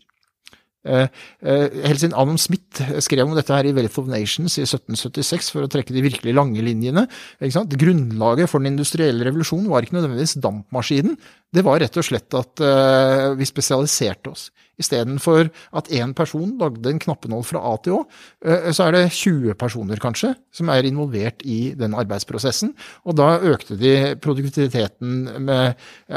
[0.88, 5.66] Helt siden Adam Smith skrev om dette her i Wealth of Nations i 1776 for
[5.66, 7.06] å trekke de virkelig lange linjene.
[7.38, 11.18] Grunnlaget for den industrielle revolusjonen var ikke nødvendigvis dampmaskinen,
[11.54, 12.60] det var rett og slett at
[13.38, 14.48] vi spesialiserte oss.
[14.78, 18.00] Istedenfor at én person lagde en knappenål fra A til Å,
[18.46, 22.74] eh, så er det 20 personer kanskje som er involvert i den arbeidsprosessen.
[23.04, 25.74] Og da økte de produktiviteten med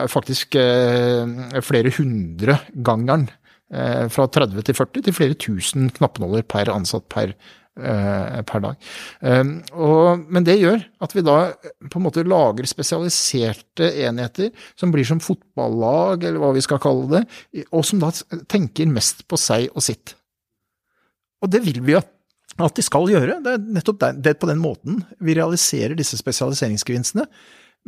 [0.07, 3.29] faktisk eh, flere hundre gangeren.
[3.71, 7.35] Eh, fra 30 til 40 til flere tusen knappenåler per ansatt per
[7.71, 8.87] Eh, per dag.
[9.23, 11.37] Ehm, og, men det gjør at vi da
[11.87, 17.07] på en måte lager spesialiserte enheter som blir som fotballag, eller hva vi skal kalle
[17.13, 17.21] det,
[17.71, 18.09] og som da
[18.51, 20.17] tenker mest på seg og sitt.
[21.39, 23.39] Og det vil vi jo at de skal gjøre.
[23.39, 27.23] Det er nettopp det, på den måten vi realiserer disse spesialiseringsgevinstene.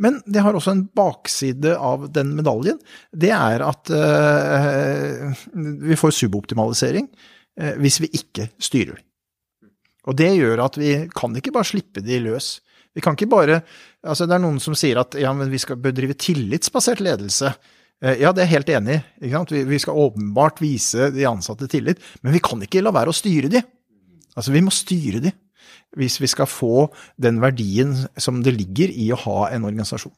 [0.02, 2.80] Men det har også en bakside av den medaljen.
[3.14, 8.98] Det er at uh, vi får suboptimalisering uh, hvis vi ikke styrer.
[10.04, 12.58] Og det gjør at vi kan ikke bare slippe de løs.
[12.94, 13.62] Vi kan ikke bare
[14.04, 17.54] Altså, det er noen som sier at ja, men vi skal bedrive tillitsbasert ledelse.
[18.04, 19.62] Eh, ja, det er jeg helt enig i.
[19.64, 23.48] Vi skal åpenbart vise de ansatte tillit, men vi kan ikke la være å styre
[23.48, 23.62] de.
[24.36, 25.32] Altså, vi må styre de
[25.98, 26.88] hvis vi skal få
[27.20, 30.14] den verdien som det ligger i å ha en organisasjon.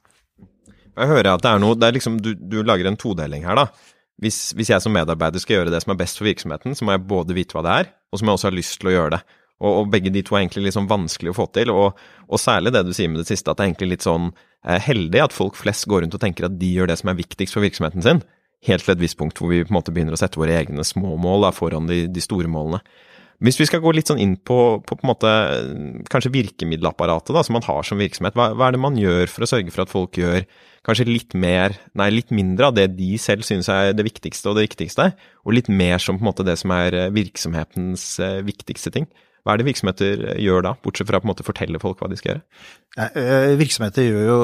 [0.96, 3.58] Jeg hører at det er noe det er liksom, du, du lager en todeling her,
[3.58, 3.94] da.
[4.22, 6.94] Hvis, hvis, jeg som medarbeider skal gjøre det som er best for virksomheten, så må
[6.94, 8.94] jeg både vite hva det er, og så må jeg også ha lyst til å
[8.94, 9.18] gjøre det.
[9.56, 12.72] Og, og begge de to er egentlig sånn vanskelig å få til, og, og, særlig
[12.72, 15.36] det du sier med det siste, at det er egentlig litt sånn eh, heldig at
[15.36, 18.04] folk flest går rundt og tenker at de gjør det som er viktigst for virksomheten
[18.04, 18.22] sin,
[18.68, 20.84] helt til et visst punkt hvor vi på en måte begynner å sette våre egne
[20.84, 22.80] små mål da, foran de, de store målene.
[23.44, 25.32] Hvis vi skal gå litt sånn inn på, på, på en måte,
[26.12, 29.44] kanskje virkemiddelapparatet da, som man har som virksomhet, hva, hva, er det man gjør for
[29.44, 30.46] å sørge for at folk gjør
[30.86, 34.56] kanskje litt mer, nei, litt mindre av det de selv synes er det viktigste og
[34.56, 35.10] det viktigste,
[35.44, 39.10] og litt mer som på en måte det som er eh, virksomhetens eh, viktigste ting?
[39.46, 42.18] Hva er det virksomheter gjør da, bortsett fra på en måte fortelle folk hva de
[42.18, 42.44] skal gjøre?
[43.06, 44.38] Eh, virksomheter gjør jo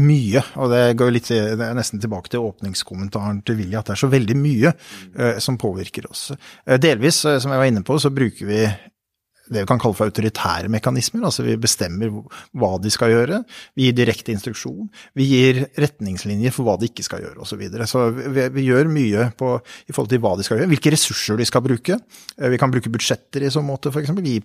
[0.00, 1.30] mye, og det går litt
[1.78, 4.74] nesten tilbake til åpningskommentaren til Willy, at det er så veldig mye
[5.42, 6.28] som påvirker oss.
[6.82, 8.64] Delvis, som jeg var inne på, så bruker vi
[9.48, 11.24] det vi kan kalle for autoritære mekanismer.
[11.28, 12.12] Altså vi bestemmer
[12.56, 13.40] hva de skal gjøre.
[13.78, 14.88] Vi gir direkte instruksjon.
[15.18, 17.48] Vi gir retningslinjer for hva de ikke skal gjøre osv.
[17.48, 17.88] Så, videre.
[17.90, 19.54] så vi, vi, gjør mye på,
[19.88, 20.70] i forhold til hva de skal gjøre.
[20.74, 21.98] Hvilke ressurser de skal bruke.
[22.36, 24.12] Eh, vi kan bruke budsjetter i så måte, f.eks.
[24.22, 24.36] Vi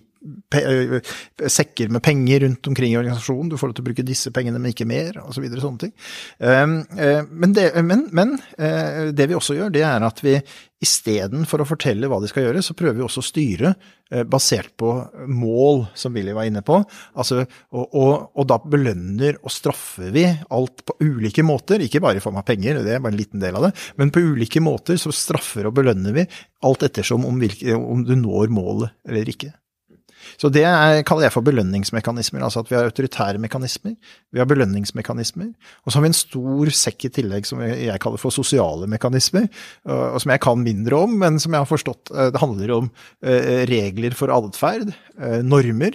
[1.52, 3.52] sekker med penger rundt omkring i organisasjonen.
[3.52, 5.36] Du får lov til å bruke disse pengene, men ikke mer, osv.
[5.36, 5.94] Så videre, sånne ting.
[6.40, 6.66] Eh,
[7.30, 10.38] men, det, men, men eh, det vi også gjør, det er at vi
[10.84, 13.72] istedenfor å fortelle hva de skal gjøre, så prøver vi også å styre
[14.10, 14.92] eh, basert på
[15.32, 16.78] mål, som Willy var inne på.
[17.16, 17.42] Altså,
[17.72, 22.24] og, og, og, da belønner og straffer vi alt på ulike måter, ikke bare i
[22.24, 25.00] form av penger, det er bare en liten del av det, men på ulike måter
[25.00, 26.28] så straffer og belønner vi
[26.64, 29.54] alt ettersom om, hvilke, om du når målet eller ikke.
[30.40, 32.44] Så det er, kaller jeg for belønningsmekanismer.
[32.44, 33.94] Altså at vi har autoritære mekanismer,
[34.34, 35.50] vi har belønningsmekanismer,
[35.84, 39.48] og så har vi en stor sekk i tillegg som jeg kaller for sosiale mekanismer,
[39.86, 42.90] og som jeg kan mindre om, men som jeg har forstått eh, det handler om
[43.24, 44.94] eh, regler for atferd,
[45.46, 45.94] normer,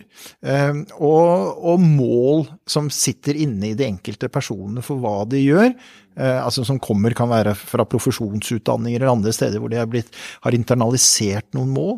[0.95, 5.73] og, og mål som sitter inne i de enkelte personene for hva de gjør
[6.19, 11.47] altså som kommer, kan være fra profesjonsutdanninger eller andre steder hvor de blitt, har internalisert
[11.55, 11.93] noen mål,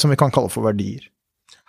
[0.00, 1.06] som vi kan kalle for verdier.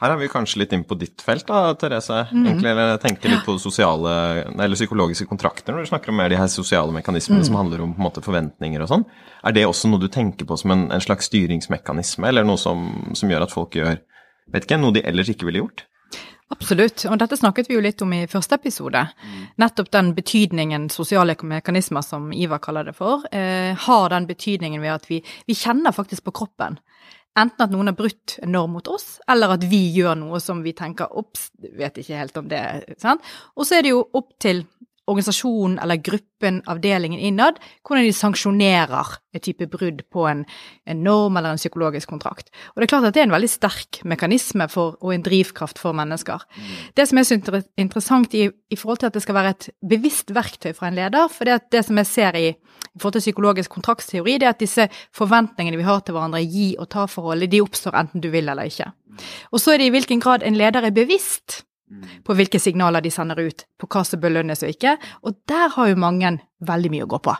[0.03, 2.25] Her er vi kanskje litt inn på ditt felt, da, Therese.
[2.33, 2.41] Mm.
[2.43, 4.15] Egentlig, eller tenker litt på sosiale,
[4.51, 7.45] eller psykologiske kontrakter når du snakker om mer de her sosiale mekanismene mm.
[7.47, 9.05] som handler om på en måte forventninger og sånn.
[9.47, 12.83] Er det også noe du tenker på som en, en slags styringsmekanisme, eller noe som,
[13.15, 13.95] som, gjør at folk gjør
[14.51, 15.85] vet ikke, noe de ellers ikke ville gjort?
[16.51, 19.07] Absolutt, og dette snakket vi jo litt om i første episode.
[19.23, 19.45] Mm.
[19.63, 24.99] Nettopp den betydningen sosiale mekanismer, som Ivar kaller det for, eh, har den betydningen ved
[24.99, 26.77] at vi, vi kjenner faktisk på kroppen.
[27.39, 30.61] Enten at noen har brutt en norm mot oss, eller at vi gjør noe som
[30.65, 32.61] vi tenker ops, vet ikke helt om det.
[33.01, 33.25] Sant?
[33.57, 34.61] Og så er det jo opp til
[35.07, 40.43] organisasjonen eller gruppen, avdelingen innad, hvordan de sanksjonerer et type brudd på en,
[40.87, 42.51] en, norm eller en psykologisk kontrakt.
[42.71, 45.81] Og det er klart at det er en veldig sterk mekanisme for, og en drivkraft
[45.81, 46.45] for mennesker.
[46.55, 46.69] Mm.
[46.95, 47.39] Det som er så
[47.81, 51.27] interessant i, i, forhold til at det skal være et bevisst verktøy fra en leder,
[51.33, 54.63] for det, det som jeg ser i, i forhold til psykologisk kontraktsteori, det er at
[54.63, 58.71] disse forventningene vi har til hverandre, gi og ta-forholdet, de oppstår enten du vil eller
[58.71, 58.87] ikke.
[58.87, 59.21] Mm.
[59.51, 61.63] Og så er det i hvilken grad en leder er bevisst
[62.25, 64.97] på hvilke signaler de sender ut, på hva som belønnes og ikke.
[65.23, 67.35] Og der har jo mange veldig mye å gå på.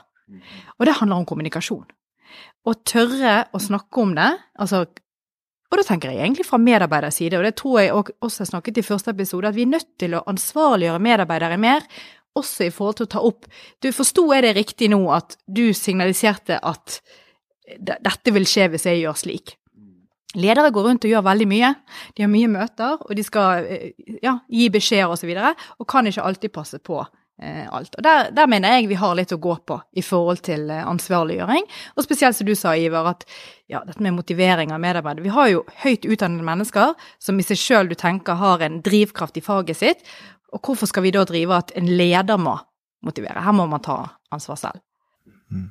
[0.78, 1.86] Og det handler om kommunikasjon.
[2.64, 4.86] Å tørre å snakke om det, altså
[5.74, 7.90] og da tenker jeg egentlig fra medarbeiders side, og det tror jeg
[8.22, 11.82] også jeg snakket i første episode, at vi er nødt til å ansvarliggjøre medarbeidere mer,
[12.38, 13.48] også i forhold til å ta opp
[13.82, 17.00] Du, forsto jeg det riktig nå at du signaliserte at
[17.78, 19.56] dette vil skje hvis jeg gjør slik?
[20.34, 21.74] Ledere går rundt og gjør veldig mye.
[22.16, 23.92] De har mye møter, og de skal eh,
[24.24, 26.98] ja, gi beskjeder osv., og, så videre, og kan ikke alltid passe på
[27.42, 27.94] eh, alt.
[27.98, 30.82] Og der, der, mener jeg vi har litt å gå på i forhold til eh,
[30.90, 31.68] ansvarliggjøring.
[31.94, 33.26] Og spesielt som du sa, Ivar, at
[33.70, 35.24] ja, dette med motivering av medarbeidere.
[35.24, 39.38] Vi har jo høyt utdannede mennesker som i seg sjøl du tenker har en drivkraft
[39.38, 40.06] i faget sitt.
[40.54, 42.58] Og hvorfor skal vi da drive at en leder må
[43.06, 43.42] motivere?
[43.42, 44.02] Her må man ta
[44.34, 44.82] ansvar selv.
[45.50, 45.70] Mm.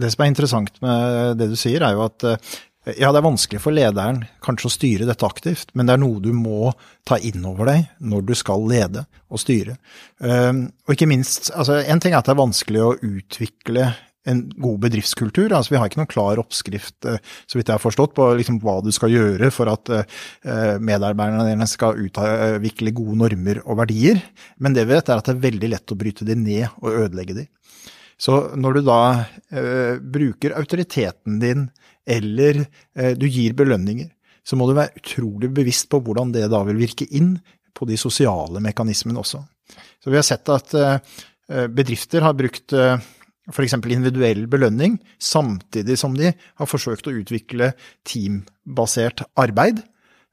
[0.00, 2.50] Det som er interessant med det du sier, er jo at eh,
[2.88, 6.22] ja, det er vanskelig for lederen kanskje å styre dette aktivt, men det er noe
[6.24, 6.70] du må
[7.08, 9.76] ta inn over deg når du skal lede og styre.
[10.24, 13.90] Ehm, og ikke minst, altså En ting er at det er vanskelig å utvikle
[14.28, 15.52] en god bedriftskultur.
[15.52, 18.60] altså Vi har ikke noen klar oppskrift, eh, så vidt jeg har forstått, på liksom
[18.64, 24.20] hva du skal gjøre for at eh, medarbeiderne dine skal utvikle gode normer og verdier.
[24.58, 27.04] Men det vi vet, er at det er veldig lett å bryte de ned og
[27.04, 27.48] ødelegge de.
[28.20, 31.70] Så når du da uh, bruker autoriteten din
[32.10, 34.10] eller eh, du gir belønninger,
[34.42, 37.36] så må du være utrolig bevisst på hvordan det da vil virke inn
[37.76, 39.42] på de sosiale mekanismene også.
[40.02, 42.96] Så vi har sett at eh, bedrifter har brukt eh,
[43.50, 43.76] f.eks.
[43.78, 47.72] individuell belønning, samtidig som de har forsøkt å utvikle
[48.06, 49.82] teambasert arbeid.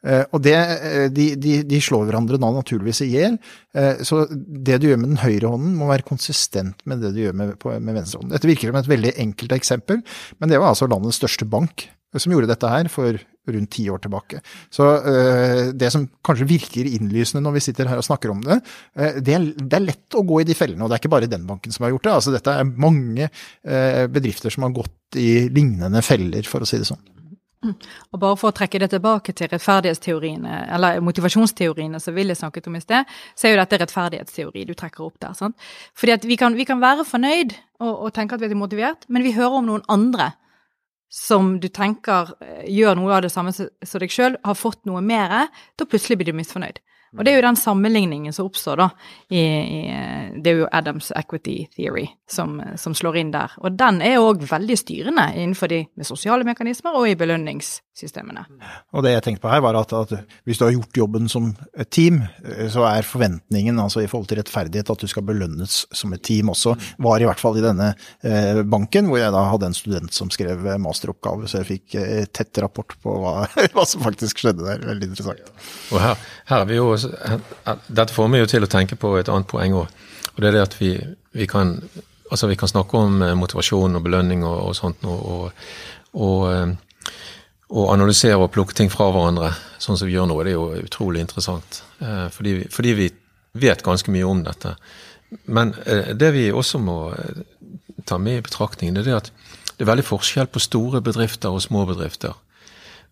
[0.08, 3.38] Eh, og det, eh, de, de, de, slår hverandre da naturligvis i hjel.
[3.76, 7.24] Eh, så det du gjør med den høyre hånden må være konsistent med det du
[7.26, 8.36] gjør med, med venstrehånden.
[8.36, 10.04] Dette virker som et veldig enkelt eksempel,
[10.40, 14.00] men det var altså landets største bank som gjorde dette her for rundt ti år
[14.04, 14.40] tilbake.
[14.74, 14.84] Så
[15.78, 18.58] det som kanskje virker innlysende når vi sitter her og snakker om det,
[19.22, 20.82] det, er, det, er, lett å gå i de fellene.
[20.84, 22.16] Og det er ikke bare den banken som har gjort det.
[22.16, 23.30] Altså dette er mange
[24.18, 27.04] bedrifter som har gått i lignende feller, for å si det sånn.
[27.66, 32.78] Og bare for å trekke det tilbake til rettferdighetsteoriene, eller motivasjonsteoriene som Willy snakket om
[32.78, 35.34] i sted, så er jo dette rettferdighetsteori du trekker opp der.
[35.38, 35.58] sant?
[35.98, 39.08] Fordi at vi kan, vi kan være fornøyd og, og, tenke at vi er motivert,
[39.10, 40.32] men vi hører om noen andre
[41.10, 45.02] som du tenker eh, gjør noe av det samme som deg sjøl, har fått noe
[45.02, 45.48] mer,
[45.80, 46.82] da plutselig blir du misfornøyd.
[47.16, 48.90] Og det er jo den sammenligningen som oppstår, da.
[49.32, 49.82] I, i,
[50.44, 53.56] det er jo Adams equity theory som, som slår inn der.
[53.64, 57.16] Og den er òg veldig styrende innenfor de med sosiale mekanismer og i
[57.98, 58.46] belønningssystemene.
[58.94, 60.14] Og det jeg tenkte på her, var at, at,
[60.46, 62.22] hvis du har gjort jobben som et team,
[62.70, 66.50] så er forventningen altså i forhold til rettferdighet at du skal belønnes som et team
[66.50, 70.14] også, var i hvert fall i denne eh, banken, hvor jeg da hadde en student
[70.14, 74.66] som skrev masteroppgave, så jeg fikk eh, tett rapport på hva, hva som faktisk skjedde
[74.66, 74.84] der.
[74.88, 75.54] Veldig interessant.
[75.92, 79.32] Og her, her er vi jo dette får meg jo til å tenke på et
[79.32, 80.04] annet poeng òg.
[80.36, 80.92] Og det er det at vi,
[81.34, 81.80] vi, kan,
[82.30, 85.50] altså vi kan snakke om eh, motivasjon og belønning og, og sånt og,
[86.14, 86.76] og, eh,
[87.70, 89.52] og, analysere og plukke ting fra hverandre,
[89.84, 90.40] sånn som vi gjør nå.
[90.44, 91.82] Det er jo utrolig interessant.
[92.00, 93.12] Eh, fordi, fordi vi
[93.58, 94.76] vet ganske mye om dette.
[95.52, 95.74] Men
[96.16, 96.98] det vi også må
[98.08, 99.32] ta med i betraktning, det er at
[99.78, 102.38] det er veldig forskjell på store bedrifter og små bedrifter.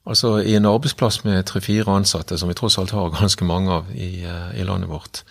[0.06, 3.89] Altså I en arbeidsplass med tre-fire ansatte, som vi tross alt har ganske mange av
[3.94, 5.24] i, eh, i landet vårt,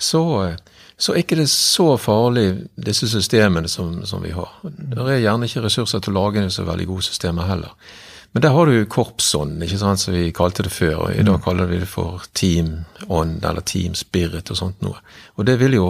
[0.00, 0.22] så,
[0.96, 4.48] så, er ikke det så farlig, disse systemene som, som, vi har.
[4.62, 7.74] Det er gjerne ikke ressurser til å lage så veldig gode systemer heller.
[8.32, 10.96] Men der har du korpsånd, ikke sant, som vi kalte det før.
[11.04, 11.44] og I dag mm.
[11.44, 15.00] kaller vi det for team-ånd eller team spirit og sånt noe.
[15.34, 15.86] Og det vil jo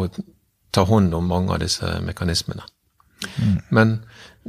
[0.72, 2.64] ta hånd om mange av disse mekanismene.
[3.36, 3.58] Mm.
[3.68, 3.98] Men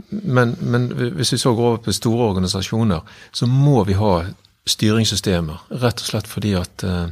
[0.10, 3.02] men, men, hvis vi så går over på store organisasjoner,
[3.32, 4.22] så må vi ha
[4.68, 5.66] styringssystemer.
[5.82, 7.10] Rett og slett fordi at, eh,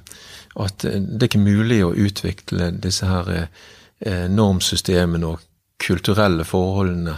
[0.63, 5.43] at det er ikke mulig å utvikle disse her eh, normsystemene og
[5.79, 7.17] kulturelle forholdene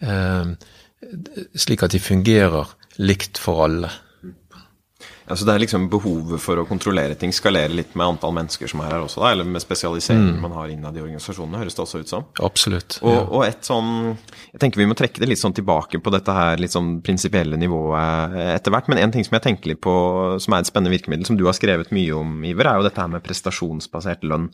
[0.00, 0.56] eh,
[1.56, 3.92] slik at de fungerer likt for alle.
[5.26, 8.82] Altså det er liksom behovet for å kontrollere ting skalerer litt med antall mennesker som
[8.84, 10.42] er her også, da, eller med spesialiseringen mm.
[10.44, 12.28] man har innad i organisasjonene, høres det også ut som.
[12.46, 12.98] Absolutt.
[13.00, 13.24] Og, ja.
[13.24, 13.90] og, et sånn
[14.52, 17.58] Jeg tenker vi må trekke det litt sånn tilbake på dette her litt sånn prinsipielle
[17.58, 19.96] nivået etter hvert, men en ting som jeg tenker litt på
[20.42, 23.02] som er et spennende virkemiddel, som du har skrevet mye om, Iver, er jo dette
[23.02, 24.46] her med prestasjonsbasert lønn.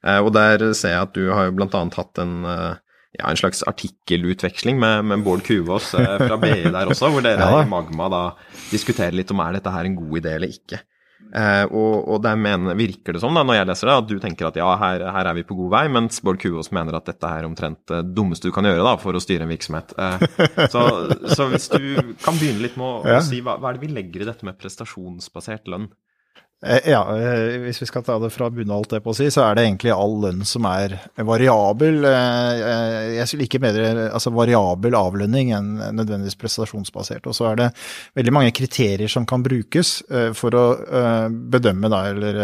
[0.00, 2.82] Eh, og der ser jeg at du har jo annet hatt en eh,
[3.16, 7.48] ja, en slags artikkelutveksling med, med Bård Kuvås eh, fra BI der også, hvor dere
[7.54, 7.62] ja.
[7.64, 8.26] i Magma da
[8.70, 10.82] diskuterer litt om er dette her en god idé eller ikke.
[11.34, 14.16] Eh, og, og der mener, virker det som, da, når jeg leser det, at du
[14.22, 17.08] tenker at ja, her, her er vi på god vei, mens Bård Kuvås mener at
[17.08, 19.96] dette er omtrent det dummeste du kan gjøre da, for å styre en virksomhet.
[19.98, 20.26] Eh,
[20.72, 20.84] så,
[21.36, 23.22] så, hvis du kan begynne litt med å, ja.
[23.24, 25.90] si hva, hva er det vi legger i dette med prestasjonsbasert lønn?
[26.64, 29.42] Eh, ja, eh, hvis vi skal ta det fra alt det på å si, så
[29.44, 32.00] er det egentlig all lønn som er variabel.
[32.00, 37.26] Jeg jeg liker bedre altså variabel avlønning enn nødvendigvis prestasjonsbasert.
[37.28, 37.66] Og så er det
[38.16, 39.98] veldig mange kriterier som kan brukes
[40.38, 40.64] for å
[41.28, 42.38] bedømme da, eller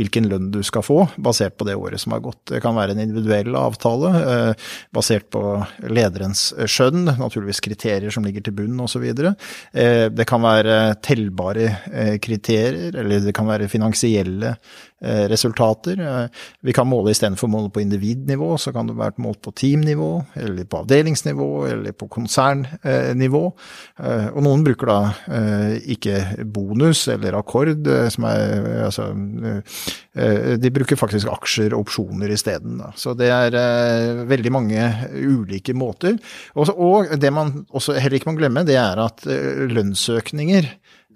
[0.00, 2.40] hvilken lønn du skal få, basert på det året som har gått.
[2.50, 4.56] Det kan være en individuell avtale
[4.94, 5.44] basert på
[5.92, 9.04] lederens skjønn, naturligvis kriterier som ligger til bunn osv.
[9.12, 14.56] Det kan være tellbare kriterier, eller det kan være være finansielle
[15.02, 16.00] resultater.
[16.00, 16.26] Eh,
[16.60, 20.10] vi kan måle istedenfor å måle på individnivå, så kan det være målt på teamnivå,
[20.44, 23.42] eller på avdelingsnivå, eller på konsernnivå.
[23.98, 25.00] Eh, og noen bruker da
[25.92, 29.08] ikke bonus eller akkord, som er altså
[30.12, 32.80] De bruker faktisk aksjer og opsjoner isteden.
[32.98, 33.56] Så det er
[34.28, 34.82] veldig mange
[35.16, 36.18] ulike måter.
[36.54, 40.68] Og det man også heller ikke må glemme, det er at lønnsøkninger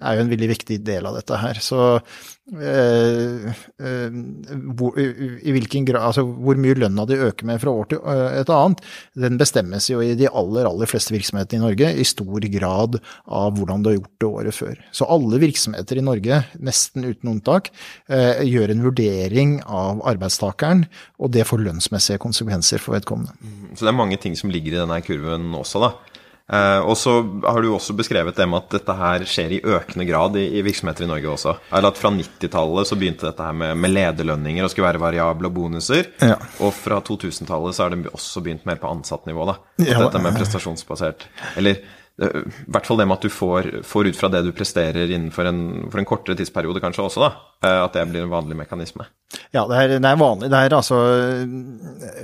[0.02, 1.60] er jo en veldig viktig del av dette her.
[1.64, 7.74] Så eh, eh, hvor, i hvilken grad, altså hvor mye lønna de øker med fra
[7.76, 8.80] år til eh, et annet,
[9.26, 13.58] den bestemmes jo i de aller, aller fleste virksomhetene i Norge i stor grad av
[13.58, 14.80] hvordan du har gjort det året før.
[14.96, 17.68] Så alle virksomheter i Norge, nesten uten unntak,
[18.08, 20.86] eh, gjør en vurdering av arbeidstakeren,
[21.20, 23.36] og det får lønnsmessige konsekvenser for vedkommende.
[23.74, 26.15] Så det er mange ting som ligger i denne kurven også, da?
[26.46, 30.04] Uh, og så har du også beskrevet det med at dette her skjer i økende
[30.06, 31.56] grad i, i virksomheter i Norge også.
[31.74, 35.50] Eller at Fra 90-tallet så begynte dette her med, med, lederlønninger og skulle være variable
[35.50, 36.12] og bonuser.
[36.22, 36.38] Ja.
[36.62, 39.48] Og fra 2000-tallet så har det også begynt mer på ansattnivå.
[39.50, 39.58] da.
[39.82, 41.26] Ja, dette med prestasjonsbasert
[41.58, 41.82] Eller
[42.16, 42.30] I
[42.70, 45.60] hvert fall det med at du får, får, ut fra det du presterer innenfor en,
[45.90, 47.55] for en kortere tidsperiode kanskje også, da.
[47.64, 49.06] At det blir en vanlig mekanisme.
[49.50, 50.48] Ja, det er, det er vanlig.
[50.52, 50.96] Det er altså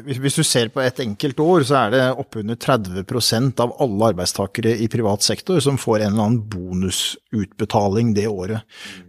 [0.06, 4.10] hvis, hvis, du ser på et enkelt år, så er det oppunder 30% av alle
[4.12, 8.62] arbeidstakere i privat sektor som får en eller annen bonusutbetaling det året.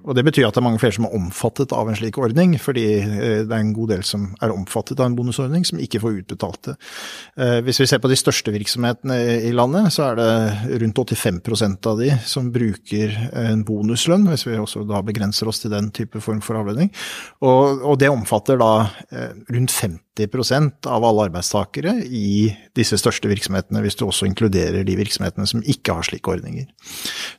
[0.03, 2.55] Og Det betyr at det er mange flere som er omfattet av en slik ordning,
[2.61, 6.19] fordi det er en god del som er omfattet av en bonusordning, som ikke får
[6.23, 6.75] utbetalt det.
[7.67, 12.01] Hvis vi ser på de største virksomhetene i landet, så er det rundt 85% av
[12.01, 16.41] de som bruker en bonuslønn, hvis vi også da begrenser oss til den type form
[16.45, 16.91] for avledning.
[17.41, 18.71] Og, og det omfatter da
[19.09, 24.95] eh, rundt 50 av alle arbeidstakere i disse største virksomhetene, hvis du også inkluderer de
[24.97, 26.67] virksomhetene som ikke har slike ordninger.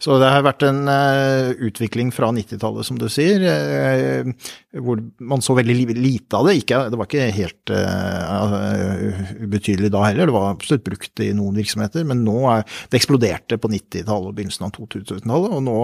[0.02, 4.50] Så det har vært en uh, utvikling fra 90-tallet, som du sier, uh,
[4.82, 6.56] hvor man så veldig lite av det.
[6.64, 11.54] Ikke, det var ikke helt uh, ubetydelig da heller, det var absolutt brukt i noen
[11.60, 15.78] virksomheter, men nå er det eksploderte på 90-tallet og begynnelsen av 2000-tallet, og nå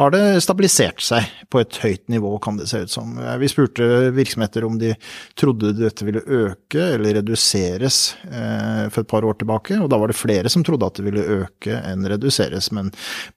[0.00, 3.12] har det stabilisert seg på et høyt nivå, kan det se ut som.
[3.40, 4.94] Vi spurte virksomheter om de
[5.38, 10.10] trodde dette ville øke eller reduseres eh, for et par år tilbake, og da var
[10.10, 12.70] det flere som trodde at det ville øke enn reduseres.
[12.76, 12.92] Men,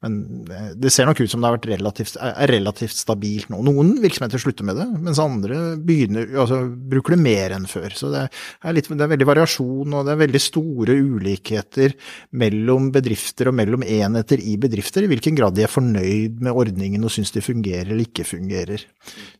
[0.05, 0.19] men
[0.53, 3.61] eh, det ser nok ut som det relativt, er relativt stabilt nå.
[3.65, 7.89] Noen virksomheter slutter med det, mens andre begynner, altså, bruker det mer enn før.
[7.97, 11.97] Så det er, litt, det er veldig variasjon, og det er veldig store ulikheter
[12.43, 17.03] mellom bedrifter og mellom enheter i bedrifter, i hvilken grad de er fornøyd med ordningen
[17.03, 18.83] og syns de fungerer eller ikke fungerer.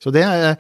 [0.02, 0.56] Så det er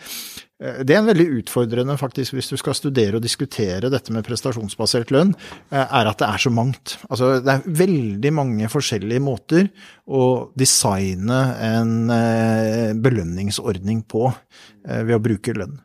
[0.63, 5.11] det er en veldig utfordrende faktisk hvis du skal studere og diskutere dette med prestasjonsbasert
[5.13, 5.33] lønn,
[5.73, 6.97] eh, er at det er så mangt.
[7.09, 9.71] Altså, det er veldig mange forskjellige måter
[10.07, 14.29] å designe en eh, belønningsordning på
[14.83, 15.77] ved å bruke lønn.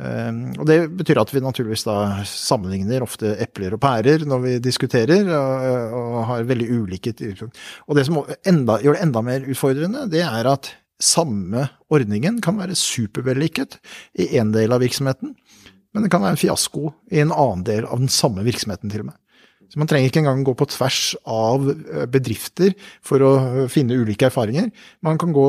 [0.00, 5.28] Og Det betyr at vi naturligvis da sammenligner ofte epler og pærer når vi diskuterer,
[5.28, 7.58] og, har veldig ulike tidspunkt.
[7.84, 12.58] Og det som enda, gjør det enda mer utfordrende, det er at samme ordningen kan
[12.60, 13.78] være supervellykket
[14.20, 15.34] i én del av virksomheten,
[15.90, 19.04] men det kan være en fiasko i en annen del av den samme virksomheten, til
[19.04, 19.18] og med.
[19.70, 22.74] Så Man trenger ikke engang gå på tvers av eh, bedrifter
[23.06, 23.32] for å
[23.70, 24.70] finne ulike erfaringer.
[25.06, 25.46] Man kan gå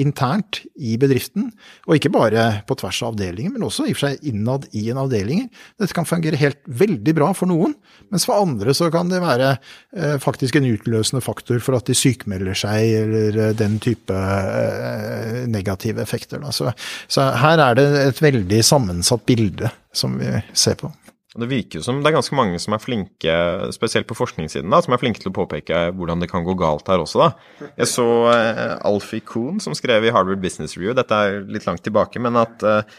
[0.00, 1.50] internt i bedriften,
[1.86, 4.86] og ikke bare på tvers av avdelinger, men også i og for seg innad i
[4.92, 5.46] en avdeling.
[5.80, 7.76] Dette kan fungere helt veldig bra for noen,
[8.10, 11.96] mens for andre så kan det være eh, faktisk en utløsende faktor for at de
[11.96, 16.42] sykemelder seg, eller eh, den type eh, negative effekter.
[16.56, 16.72] Så,
[17.10, 20.90] så her er det et veldig sammensatt bilde som vi ser på.
[21.30, 23.34] Det virker jo som det er ganske mange som er flinke,
[23.70, 26.90] spesielt på forskningssiden, da, som er flinke til å påpeke hvordan det kan gå galt
[26.90, 27.68] her også, da.
[27.78, 31.84] Jeg så uh, Alfie Kuhn som skrev i Harvard Business Review, dette er litt langt
[31.86, 32.98] tilbake, men at uh,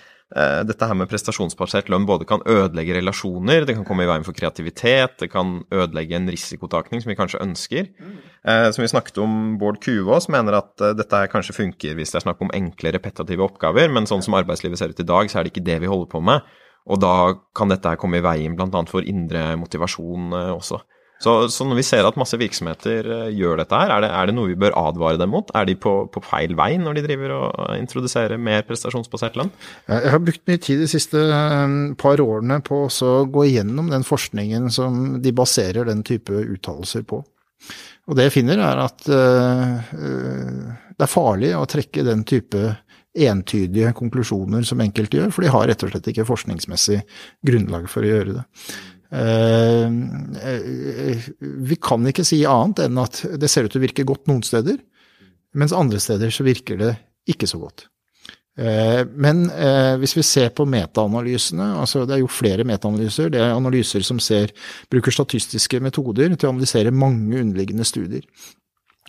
[0.63, 4.37] dette her med prestasjonsbasert lønn både kan ødelegge relasjoner, det kan komme i veien for
[4.37, 7.91] kreativitet, det kan ødelegge en risikotakning som vi kanskje ønsker.
[8.47, 12.21] Uh, som vi snakket om, Bård Kuvås mener at dette her kanskje funker hvis det
[12.21, 15.41] er snakk om enkle, repetitive oppgaver, men sånn som arbeidslivet ser ut i dag, så
[15.41, 16.47] er det ikke det vi holder på med.
[16.89, 18.81] Og da kan dette her komme i veien bl.a.
[18.89, 20.81] for indre motivasjon eh, også.
[21.21, 24.29] Så, så, når vi ser at masse virksomheter eh, gjør dette her, er det, er
[24.29, 25.51] det noe vi bør advare dem mot?
[25.53, 29.53] Er de på, på, feil vei når de driver og introduserer mer prestasjonsbasert lønn?
[29.85, 34.07] Jeg har brukt mye tid de siste eh, par årene på å gå igjennom den
[34.07, 37.21] forskningen som de baserer den type uttalelser på.
[38.09, 42.71] Og det jeg finner, er at det er farlig å trekke den type
[43.11, 47.01] entydige konklusjoner som enkelte gjør, for de har rett og slett ikke forskningsmessig
[47.47, 48.45] grunnlag for å gjøre det.
[49.11, 49.85] Eh,
[50.47, 54.29] eh, vi kan ikke si annet enn at det ser ut til å virke godt
[54.31, 54.77] noen steder,
[55.59, 56.93] mens andre steder så virker det
[57.29, 57.89] ikke så godt.
[58.59, 59.43] Eh, men
[59.99, 64.19] hvis vi ser på metaanalysene, altså det er jo flere metaanalyser, det er analyser som
[64.23, 64.55] ser,
[64.91, 68.23] bruker statistiske metoder til å analysere mange underliggende studier.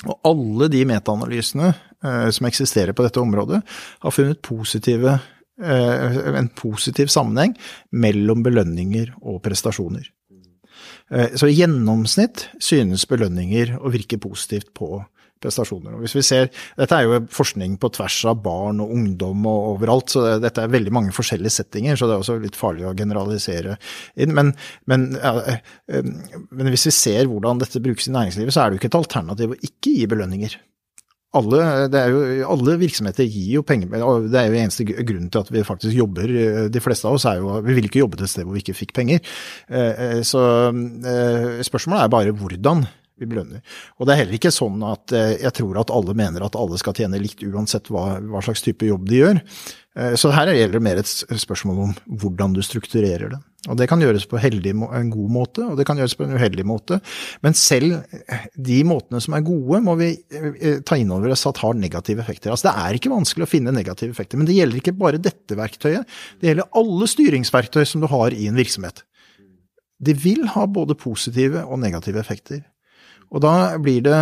[0.09, 3.63] Og alle de metaanalysene eh, som eksisterer på dette området,
[4.03, 5.19] har funnet positive,
[5.63, 7.55] eh, en positiv sammenheng
[7.93, 10.09] mellom belønninger og prestasjoner.
[11.13, 15.09] Eh, så i gjennomsnitt synes belønninger å virke positivt på prestasjoner.
[15.49, 19.77] Og hvis vi ser, Dette er jo forskning på tvers av barn og ungdom og
[19.77, 22.97] overalt, så dette er veldig mange forskjellige settinger, så det er også litt farlig å
[22.97, 23.77] generalisere
[24.17, 24.35] inn.
[24.37, 24.53] Men,
[24.91, 25.37] men, ja,
[25.89, 26.03] eh,
[26.51, 29.01] men hvis vi ser hvordan dette brukes i næringslivet, så er det jo ikke et
[29.03, 30.61] alternativ å ikke gi belønninger.
[31.33, 31.59] Alle,
[32.13, 32.19] jo,
[32.53, 35.97] alle, virksomheter gir jo penger, og det er jo eneste grunnen til at vi faktisk
[35.97, 36.29] jobber.
[36.69, 38.61] De fleste av oss er jo Vi vil ikke jobbe til et sted hvor vi
[38.61, 39.23] ikke fikk penger.
[39.73, 40.43] Eh, eh, så
[41.65, 42.85] spørsmålet er bare hvordan
[43.23, 43.63] vi belønner.
[43.99, 46.81] Og det er heller ikke sånn at eh, jeg tror at alle mener at alle
[46.81, 49.41] skal tjene likt uansett hva, hva slags type jobb de gjør.
[49.99, 53.41] Eh, så her gjelder det mer et spørsmål om hvordan du strukturerer det.
[53.71, 56.35] Og det kan gjøres på heldig, en god måte, og det kan gjøres på en
[56.35, 56.99] uheldig måte.
[57.47, 58.01] Men selv
[58.59, 62.25] de måtene som er gode, må vi eh, ta inn over oss at har negative
[62.25, 62.51] effekter.
[62.51, 65.59] Altså Det er ikke vanskelig å finne negative effekter, men det gjelder ikke bare dette
[65.59, 66.19] verktøyet.
[66.41, 69.05] Det gjelder alle styringsverktøy som du har i en virksomhet.
[70.03, 72.65] De vil ha både positive og negative effekter.
[73.33, 74.21] Og da blir det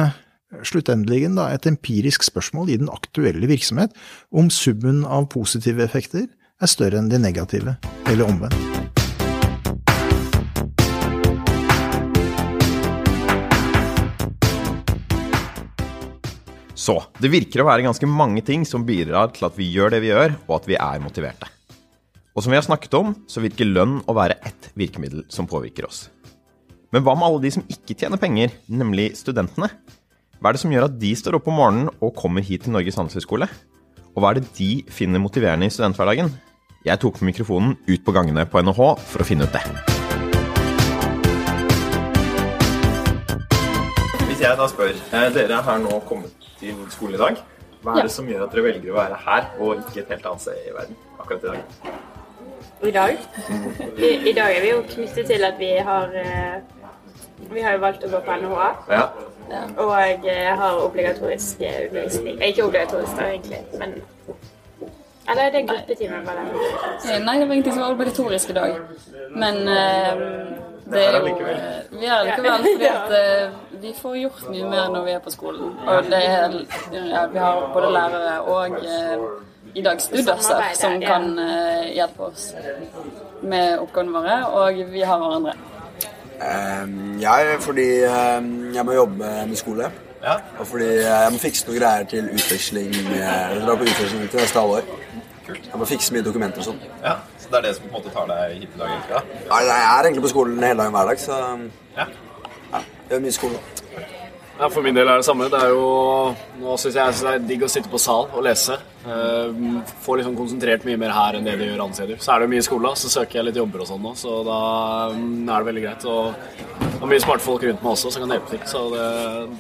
[0.66, 3.94] sluttendelig et empirisk spørsmål i den aktuelle virksomhet
[4.30, 6.28] om summen av positive effekter
[6.60, 7.74] er større enn de negative,
[8.06, 8.54] eller omvendt.
[16.80, 20.00] Så det virker å være ganske mange ting som bidrar til at vi gjør det
[20.04, 21.50] vi gjør, og at vi er motiverte.
[22.30, 25.90] Og som vi har snakket om, så virker lønn å være ett virkemiddel som påvirker
[25.90, 26.06] oss.
[26.90, 29.68] Men hva med alle de som ikke tjener penger, nemlig studentene?
[30.42, 32.74] Hva er det som gjør at de står opp om morgenen og kommer hit til
[32.74, 33.46] Norges handelshøyskole?
[34.10, 36.32] Og hva er det de finner motiverende i studenthverdagen?
[36.82, 39.62] Jeg tok med mikrofonen ut på gangene på NHH for å finne ut det.
[44.26, 47.38] Hvis jeg da spør eh, Dere har nå kommet til skolen i dag.
[47.84, 50.26] Hva er det som gjør at dere velger å være her og ikke et helt
[50.32, 51.62] annet sted i verden akkurat i dag?
[52.82, 53.24] I dag?
[53.94, 56.79] I, I, dag er vi jo knyttet til at vi har eh,
[57.52, 58.70] Vi har jo valgt å gå på NHA.
[58.90, 59.04] Ja.
[59.82, 59.92] Og
[60.24, 62.42] jeg har obligatorisk undervisning.
[62.42, 63.94] Ikke obligatorisk, da, egentlig, men
[65.30, 66.22] Eller er det gruppetime?
[66.24, 68.76] Nei, det var ingenting som var obligatorisk i dag.
[69.30, 70.20] Men uh,
[70.92, 71.34] det er jo
[72.00, 75.30] Vi er likevel fordi at uh, vi får gjort mye mer når vi er på
[75.30, 75.76] skolen.
[75.86, 76.56] Og det er,
[76.92, 79.28] ja, vi har både lærere og uh,
[79.74, 82.54] i dag studenter som kan uh, hjelpe oss
[83.42, 85.54] med oppgavene våre, og vi har hverandre.
[86.40, 89.90] Um, jeg, fordi um, jeg må jobbe med skole.
[90.22, 90.34] Ja.
[90.58, 92.94] Og fordi jeg må fikse noen greier til utveksling.
[93.16, 94.88] Jeg drar på utveksling til neste halvår.
[95.46, 95.68] Kult.
[95.72, 96.80] Jeg må fikse mye dokumenter og sånn.
[97.04, 98.88] Ja, Så det er det som på en måte tar deg hit i dag?
[98.88, 99.22] egentlig da?
[99.50, 101.38] Ja, jeg er egentlig på skolen hele dagen hver dag, så
[101.96, 102.06] ja.
[102.72, 103.62] ja jeg gjør mye skole.
[104.60, 105.46] Ja, For min del er det samme.
[105.48, 105.84] Det er jo,
[106.60, 108.76] Nå syns jeg det er digg å sitte på sal og lese.
[109.06, 112.20] Uh, får liksom konsentrert mye mer her enn det de gjør andre steder.
[112.20, 114.42] Så er det jo mye skole, så søker jeg litt jobber og sånn nå, så
[114.44, 114.60] da
[115.14, 116.04] um, er det veldig greit.
[116.04, 119.06] Og det er mye smarte folk rundt meg også som kan hjelpe til, så det,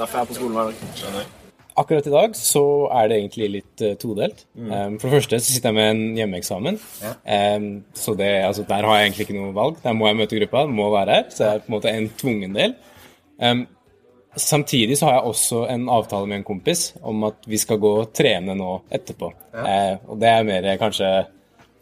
[0.02, 0.84] derfor er jeg på skolen hver dag.
[1.00, 1.32] Skjønner.
[1.80, 2.66] Akkurat i dag så
[3.00, 4.46] er det egentlig litt uh, todelt.
[4.52, 4.68] Mm.
[4.68, 6.80] Um, for det første så sitter jeg med en hjemmeeksamen.
[7.00, 7.16] Ja.
[7.56, 9.80] Um, så det, altså, der har jeg egentlig ikke noe valg.
[9.80, 11.28] Der må jeg møte gruppa, må være her.
[11.32, 12.80] Så jeg er på en måte en tvungen del.
[13.40, 13.64] Um,
[14.36, 17.94] samtidig så har jeg også en avtale med en kompis om at vi skal gå
[18.02, 19.32] og trene nå etterpå.
[19.54, 19.64] Ja.
[19.64, 21.10] Eh, og det er mer kanskje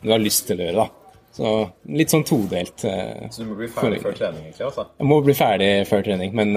[0.03, 1.25] du har lyst til å gjøre, da.
[1.39, 1.51] Så
[1.95, 2.85] litt sånn todelt.
[2.89, 4.69] Eh, så du må bli ferdig før trening, egentlig?
[4.71, 4.87] altså?
[4.99, 6.55] Jeg må bli ferdig før trening, men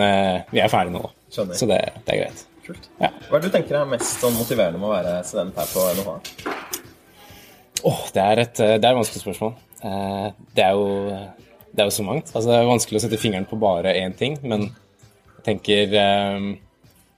[0.54, 1.12] vi er ferdige nå.
[1.32, 1.60] Skjønner.
[1.60, 2.46] Så det, det er greit.
[2.66, 2.88] Kult.
[3.02, 3.10] Ja.
[3.28, 5.86] Hva er det du tenker er mest sånn motiverende med å være student her på
[5.98, 6.60] NHH?
[7.90, 9.56] Oh, det, er et, det er et vanskelig spørsmål.
[9.82, 11.16] Eh, det er, jo,
[11.72, 12.30] det er jo så mangt.
[12.36, 14.70] Altså, det er vanskelig å sette fingeren på bare én ting, men
[15.46, 16.52] tenker Én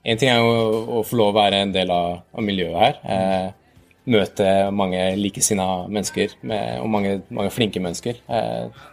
[0.04, 2.98] eh, ting er jo å få lov å være en del av, av miljøet her.
[3.04, 3.82] Eh,
[4.14, 8.18] møte mange likesinna mennesker med, og mange, mange, flinke mennesker.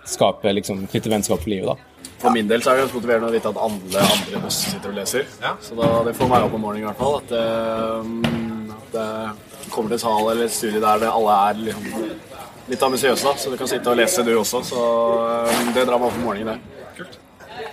[0.07, 1.91] skape liksom, Knytte vennskap for livet, da.
[2.21, 4.59] For min del så er det ganske motiverende å vite at alle andre enn oss
[4.67, 5.25] sitter og leser.
[5.41, 5.55] Ja.
[5.63, 7.17] Så da, det får meg opp om morgenen i hvert fall.
[7.17, 11.89] At, uh, at det kommer til et sal eller et studie der alle er liksom,
[12.69, 13.35] litt ambisiøse.
[13.41, 14.61] Så du kan sitte og lese, du også.
[14.69, 14.85] Så
[15.25, 16.87] uh, det drar meg opp om morgenen, det.
[16.99, 17.19] Kult.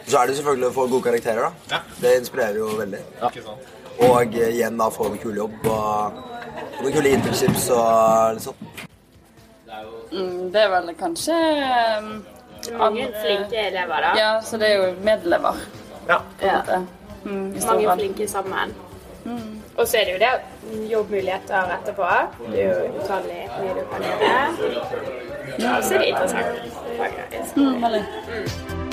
[0.09, 1.83] Så er det selvfølgelig å få gode karakterer, da.
[2.01, 3.03] Det inspirerer jo veldig.
[3.21, 3.31] Ja.
[4.09, 6.19] Og uh, igjen da få en kul jobb og,
[6.55, 8.67] og noen kule internships og litt sånn.
[10.09, 11.37] Mm, det er vel kanskje
[12.01, 12.13] um
[12.79, 14.13] mange flinke elever, da.
[14.21, 15.55] Ja, så det er jo medelever.
[16.09, 16.21] Ja.
[16.43, 16.61] ja.
[17.25, 18.75] Mm, Mange flinke sammen.
[19.25, 19.63] Mm.
[19.77, 22.09] Og så er det jo det jobbmuligheter etterpå.
[22.51, 24.35] Det er jo utallig mye du kan gjøre.
[25.77, 27.57] Og så er det interessant.
[27.57, 28.88] Mm, veldig.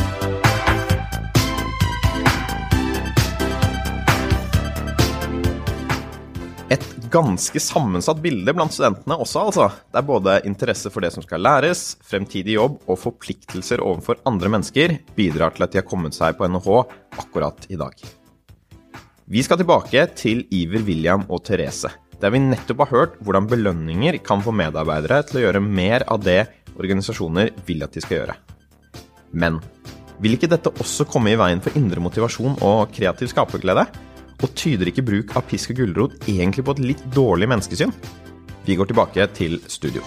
[6.66, 7.10] Mm.
[7.12, 9.68] ganske sammensatt bilde blant studentene også, altså.
[9.92, 14.50] Det er både interesse for det som skal læres, fremtidig jobb og forpliktelser overfor andre
[14.50, 16.70] mennesker bidrar til at de har kommet seg på NHH
[17.22, 17.94] akkurat i dag.
[19.26, 21.90] Vi skal tilbake til Iver William og Therese,
[22.22, 26.26] der vi nettopp har hørt hvordan belønninger kan få medarbeidere til å gjøre mer av
[26.26, 26.42] det
[26.76, 28.36] organisasjoner vil at de skal gjøre.
[29.34, 29.62] Men
[30.22, 33.86] vil ikke dette også komme i veien for indre motivasjon og kreativ skaperglede?
[34.44, 37.94] Og tyder ikke bruk av pisk og gulrot egentlig på et litt dårlig menneskesyn?
[38.66, 40.04] Vi går tilbake til studio.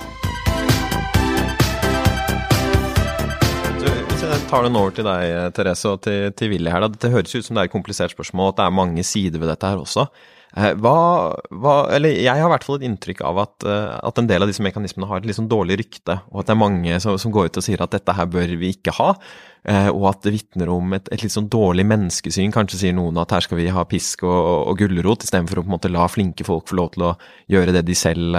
[3.78, 6.82] Hvis jeg tar den over til deg, Therese, og til, til Willy her.
[6.82, 6.90] Da.
[6.90, 9.52] Dette høres ut som det er et komplisert spørsmål, at det er mange sider ved
[9.52, 10.08] dette her også.
[10.56, 10.94] Eh, hva,
[11.52, 14.44] hva, eller jeg har i hvert fall et inntrykk av at, eh, at, en del
[14.44, 17.18] av disse mekanismene har et litt sånn dårlig rykte, og at det er mange som,
[17.20, 19.10] som, går ut og sier at dette her bør vi ikke ha,
[19.68, 22.54] eh, og at det vitner om et, et, litt sånn dårlig menneskesyn.
[22.54, 25.70] Kanskje sier noen at her skal vi ha pisk og, og gulrot, istedenfor å på
[25.70, 27.14] en måte la flinke folk få lov til å
[27.52, 28.32] gjøre det de selv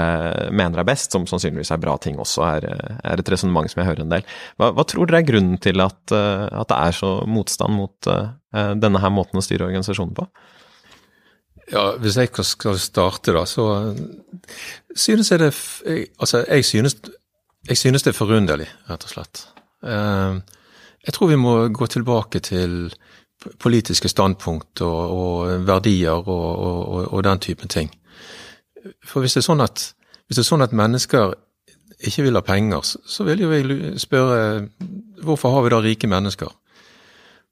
[0.50, 2.70] mener er best, som sannsynligvis er bra ting også, er,
[3.06, 4.26] er et resonnement som jeg hører en del.
[4.58, 8.14] Hva, hva, tror dere er grunnen til at, at det er så motstand mot
[8.50, 10.26] denne her måten å styre organisasjonen på?
[11.72, 13.96] Ja, Hvis jeg skal starte, da, så
[14.96, 15.54] synes jeg det
[16.20, 16.96] Altså, jeg synes,
[17.68, 19.48] jeg synes det er forunderlig, rett og slett.
[19.84, 20.40] Eh,
[21.06, 22.94] jeg tror vi må gå tilbake til
[23.60, 27.92] politiske standpunkt og, og verdier og, og, og, den typen ting.
[29.06, 29.94] For hvis det, sånn at,
[30.28, 31.34] hvis det er sånn at mennesker
[32.00, 34.68] ikke vil ha penger, så vil jo jeg spørre
[35.24, 36.52] hvorfor har vi da rike mennesker?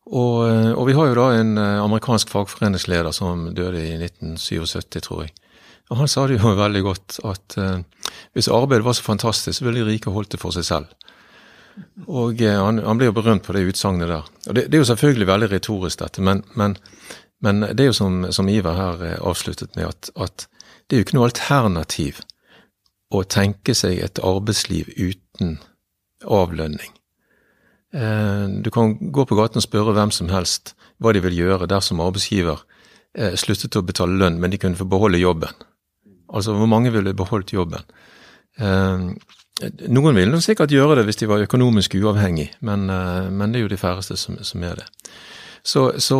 [0.08, 5.02] Og, eh, og, vi har jo da en eh, amerikansk fagforeningsleder som døde i 1977,
[5.04, 5.34] tror jeg.
[5.92, 7.80] Og Han sa det jo veldig godt at uh,
[8.36, 10.90] hvis arbeidet var så fantastisk, så ville de rike holdt det for seg selv.
[12.08, 14.28] Og uh, han, han ble jo berømt på det utsagnet der.
[14.48, 16.76] Og det, det, er jo selvfølgelig veldig retorisk, dette, men, men,
[17.44, 20.48] men det er jo som, som Ivar her avsluttet med, at, at,
[20.88, 22.22] det er jo ikke noe alternativ
[23.12, 25.58] å tenke seg et arbeidsliv uten
[26.24, 26.97] avlønning.
[27.94, 31.70] Eh, du kan gå på gaten og spørre hvem som helst hva de vil gjøre
[31.72, 32.60] dersom arbeidsgiver
[33.16, 35.56] eh, sluttet å betale lønn, men de kunne få beholde jobben.
[36.28, 37.88] Altså hvor mange ville beholdt jobben?
[38.60, 39.08] Eh,
[39.88, 42.86] noen ville nok sikkert gjøre det hvis de var økonomisk uavhengig, men,
[43.34, 44.86] men det er jo de færreste som, som er det.
[45.66, 46.20] Så, så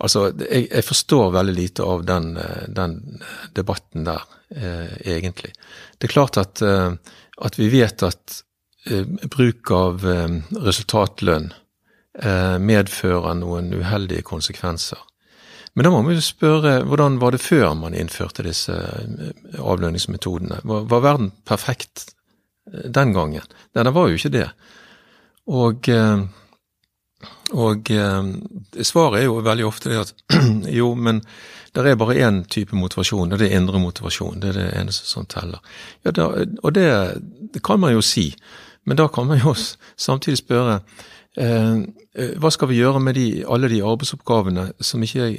[0.00, 2.30] altså, jeg, jeg, forstår veldig lite av den,
[2.72, 2.96] den
[3.52, 4.24] debatten der,
[5.04, 5.52] egentlig.
[5.98, 8.38] Det er klart at, at vi vet at
[8.84, 11.50] bruk av eh, resultatlønn
[12.22, 15.00] eh, medfører noen uheldige konsekvenser.
[15.74, 18.74] Men da må vi spørre hvordan var det før man innførte disse
[19.58, 20.60] avlønningsmetodene?
[20.62, 22.12] Var, var verden perfekt
[22.64, 23.42] den gangen?
[23.74, 24.46] Nei, den var jo ikke det.
[25.50, 25.90] Og,
[27.58, 27.90] og
[28.86, 30.14] svaret er jo veldig ofte det at
[30.78, 31.24] jo, men
[31.74, 34.38] det er bare én type motivasjon, og det er indre motivasjon.
[34.38, 35.58] Det er det eneste som teller.
[36.06, 36.28] Ja, da,
[36.62, 36.86] og det,
[37.50, 38.28] det kan man jo si.
[38.84, 39.54] Men da kan man jo
[39.96, 40.80] samtidig spørre
[41.40, 41.80] eh,
[42.14, 45.30] eh, hva skal vi gjøre med de, alle de arbeidsoppgavene som ikke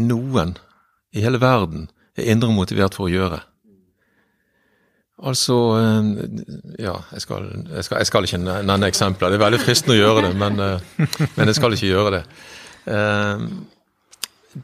[0.00, 0.56] noen
[1.14, 1.88] i hele verden
[2.18, 3.40] er indre motivert for å gjøre?
[5.20, 6.12] Altså eh,
[6.86, 9.30] Ja, jeg skal, jeg, skal, jeg skal, ikke nevne eksempler.
[9.30, 10.64] Det er veldig fristende å gjøre det, men,
[11.36, 12.24] men jeg skal ikke gjøre det.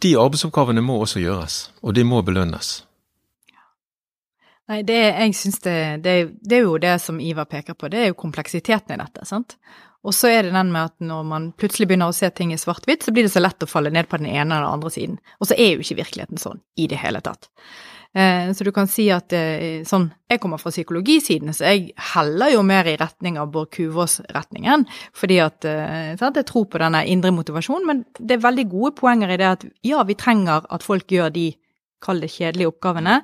[0.03, 2.86] De arbeidsoppgavene må også gjøres, og de må belønnes.
[4.67, 8.01] Nei, det, jeg synes det, det, det, er jo det som Ivar peker på, det
[8.03, 9.27] er jo kompleksiteten i dette.
[9.29, 9.59] sant?
[10.07, 12.59] Og så er det den med at når man plutselig begynner å se ting i
[12.61, 14.93] svart-hvitt, så blir det så lett å falle ned på den ene eller den andre
[14.95, 15.21] siden.
[15.41, 17.51] Og så er jo ikke virkeligheten sånn i det hele tatt.
[18.17, 22.55] Eh, så du kan si at eh, sånn Jeg kommer fra psykologisiden, så jeg heller
[22.55, 24.87] jo mer i retning av Bård Kuvås-retningen.
[25.15, 28.95] Fordi at eh, sant, jeg tror på denne indre motivasjonen, men det er veldig gode
[28.99, 31.51] poenger i det at ja, vi trenger at folk gjør de
[32.07, 33.19] kall det kjedelige oppgavene.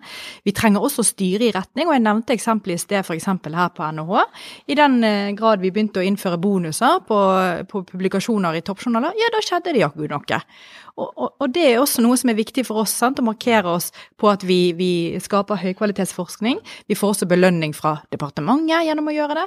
[0.46, 3.30] Vi trenger også å styre i retning, og jeg nevnte eksempelet i sted f.eks.
[3.30, 4.22] her på NHH.
[4.68, 7.18] I den eh, grad vi begynte å innføre bonuser på,
[7.70, 10.42] på publikasjoner i toppjournaler, ja, da skjedde det jaggu noe.
[10.92, 13.20] Og, og, og, det er også noe som er viktig for oss, sant?
[13.22, 13.88] å markere oss
[14.20, 14.90] på at vi, vi
[15.22, 16.60] skaper høykvalitetsforskning.
[16.90, 19.46] Vi får også belønning fra departementet gjennom å gjøre det.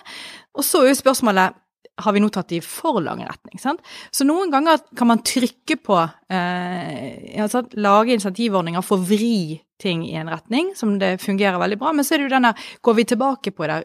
[0.58, 1.62] Og så er jo spørsmålet
[1.98, 3.60] har vi nå tatt i for lang retning.
[3.62, 3.84] Sant?
[4.12, 10.06] Så noen ganger kan man trykke på eh, altså, Lage insentivordninger for å vri ting
[10.08, 11.94] i en retning som det fungerer veldig bra.
[11.96, 13.82] Men så er det jo denne Går vi tilbake på det,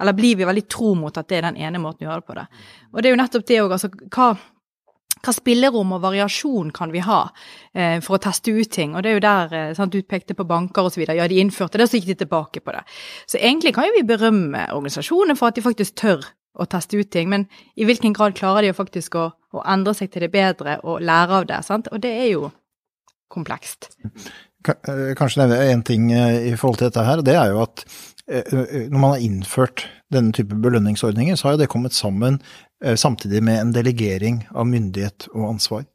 [0.00, 2.30] eller blir vi veldig tro mot at det er den ene måten å gjøre det
[2.32, 2.46] på det?
[2.92, 4.34] Og det er jo nettopp det òg, altså hva
[5.24, 7.22] hva spillerom og variasjon kan vi ha
[7.74, 8.94] eh, for å teste ut ting?
[8.94, 11.02] Og det er jo der eh, sant, du pekte på banker osv.
[11.08, 12.84] Ja, de innførte det, så gikk de tilbake på det.
[13.26, 17.10] Så egentlig kan jo vi berømme organisasjonene for at de faktisk tør å teste ut
[17.12, 17.46] ting, men
[17.76, 21.40] i hvilken grad klarer de faktisk å, å endre seg til det bedre og lære
[21.40, 21.62] av det?
[21.66, 21.90] sant?
[21.92, 22.50] Og det er jo
[23.32, 23.90] komplekst.
[24.66, 27.84] Eh, kanskje nevne en ting eh, i forhold til dette her, det er jo at
[28.28, 32.40] eh, når man har innført denne type belønningsordninger, så har jo det kommet sammen
[32.76, 35.86] samtidig med en delegering av myndighet og ansvar.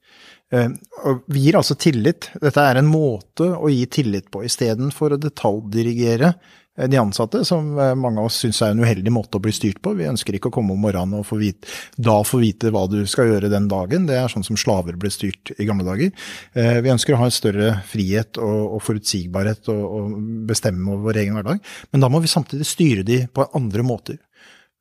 [1.05, 2.26] Og vi gir altså tillit.
[2.41, 6.34] Dette er en måte å gi tillit på, istedenfor å detaljdirigere
[6.78, 9.82] de ansatte, som eh, mange av oss syns er en uheldig måte å bli styrt
[9.84, 9.91] på.
[9.97, 11.67] Vi ønsker ikke å komme om morgenen og få vite,
[11.99, 14.07] da få vite hva du skal gjøre den dagen.
[14.07, 16.13] Det er sånn som slaver ble styrt i gamle dager.
[16.55, 20.17] Eh, vi ønsker å ha en større frihet og, og forutsigbarhet og, og,
[20.47, 21.59] bestemme over vår egen hverdag.
[21.91, 24.22] Men da må vi samtidig styre de på andre måter.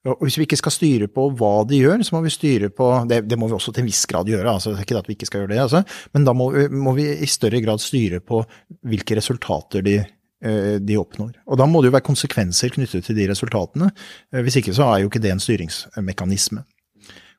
[0.09, 2.86] Og hvis vi ikke skal styre på hva de gjør, så må vi styre på
[3.11, 5.11] Det, det må vi også til en viss grad gjøre, altså, det er ikke at
[5.11, 5.82] vi ikke skal gjøre det, altså,
[6.16, 8.41] men da må, må, vi i større grad styre på
[8.88, 10.09] hvilke resultater de, eh,
[10.41, 11.34] de oppnår.
[11.47, 13.91] Og da må det jo være konsekvenser knyttet til de resultatene.
[14.32, 16.64] Eh, hvis ikke så er jo ikke det en styringsmekanisme.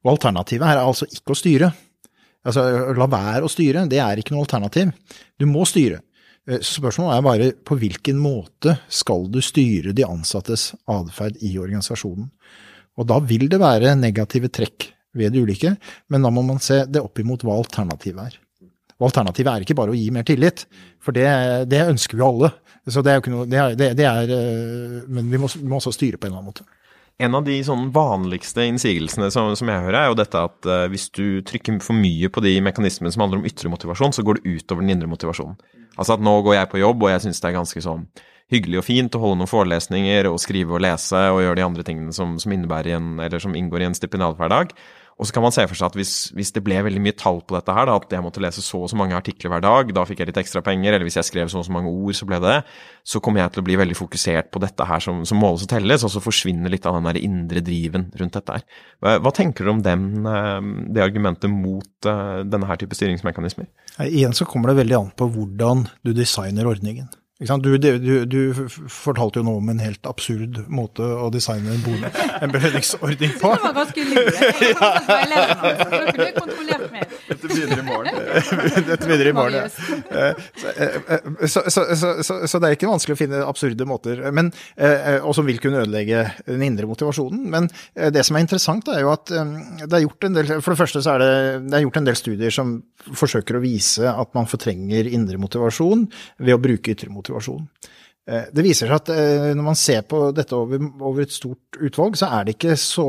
[0.05, 1.71] Og alternativet her er altså ikke å styre.
[2.45, 2.63] Altså,
[2.97, 4.93] la være å styre, det er ikke noe alternativ.
[5.37, 6.01] Du må styre.
[6.49, 12.31] Eh, spørsmålet er bare på hvilken måte skal du styre de ansattes atferd i organisasjonen.
[12.99, 15.75] Og da vil det være negative trekk ved de ulike,
[16.09, 18.39] men da må man se det opp imot hva alternativet er.
[19.01, 20.67] Og alternativet er ikke bare å gi mer tillit,
[21.01, 21.25] for det,
[21.71, 22.51] det ønsker vi alle.
[22.89, 25.49] Så det er jo ikke noe, det er, det, det er eh, Men vi må,
[25.53, 26.65] vi må, også styre på en eller annen måte.
[27.21, 30.87] En av de sånn vanligste innsigelsene som, som, jeg hører, er jo dette at uh,
[30.89, 34.39] hvis du trykker for mye på de mekanismene som handler om ytre motivasjon, så går
[34.39, 35.59] det utover den indre motivasjonen.
[35.99, 38.07] Altså at nå går jeg på jobb, og jeg syns det er ganske sånn
[38.51, 41.85] hyggelig og fint å holde noen forelesninger og skrive og lese og gjøre de andre
[41.87, 44.73] tingene som, som, en, som inngår i en stipendiathverdag.
[45.21, 47.43] Og så kan man se for seg at hvis, hvis, det ble veldig mye tall
[47.45, 49.91] på dette her, da, at jeg måtte lese så og så mange artikler hver dag,
[49.93, 52.15] da fikk jeg litt ekstra penger, eller hvis jeg skrev så og så mange ord,
[52.17, 55.05] så ble det det, så kommer jeg til å bli veldig fokusert på dette her
[55.05, 58.39] som, som måles og telles, og så forsvinner litt av den der indre driven rundt
[58.39, 58.65] dette her.
[58.97, 60.59] Hva, hva tenker du om den, eh,
[60.97, 63.69] det argumentet mot uh, denne her type styringsmekanismer?
[64.09, 67.13] Igjen så kommer det veldig an på hvordan du designer ordningen.
[67.41, 68.53] Du, du, du,
[68.87, 72.03] fortalte jo nå om en helt absurd måte å designe en,
[72.37, 73.53] en belønningsordning på.
[73.55, 74.35] Det var ganske lurt.
[76.21, 77.15] Jeg kontrollert meg.
[77.31, 78.17] Dette begynner i morgen.
[78.89, 79.67] Dette begynner i morgen, ja.
[81.47, 84.51] Så, så, så, så, det er ikke vanskelig å finne absurde måter, men,
[85.21, 87.45] og som vil kunne ødelegge den indre motivasjonen.
[87.53, 90.81] Men det som er interessant, er jo at det er gjort en del For det
[90.81, 91.31] første så er det,
[91.69, 92.75] det er gjort en del studier som
[93.17, 96.05] forsøker å vise at man fortrenger indre motivasjon
[96.41, 97.65] ved å bruke ytre motivasjon.
[97.65, 98.00] Eh,
[98.53, 102.19] det viser seg at eh, når man ser på dette over, over et stort utvalg,
[102.19, 103.05] så er det ikke så,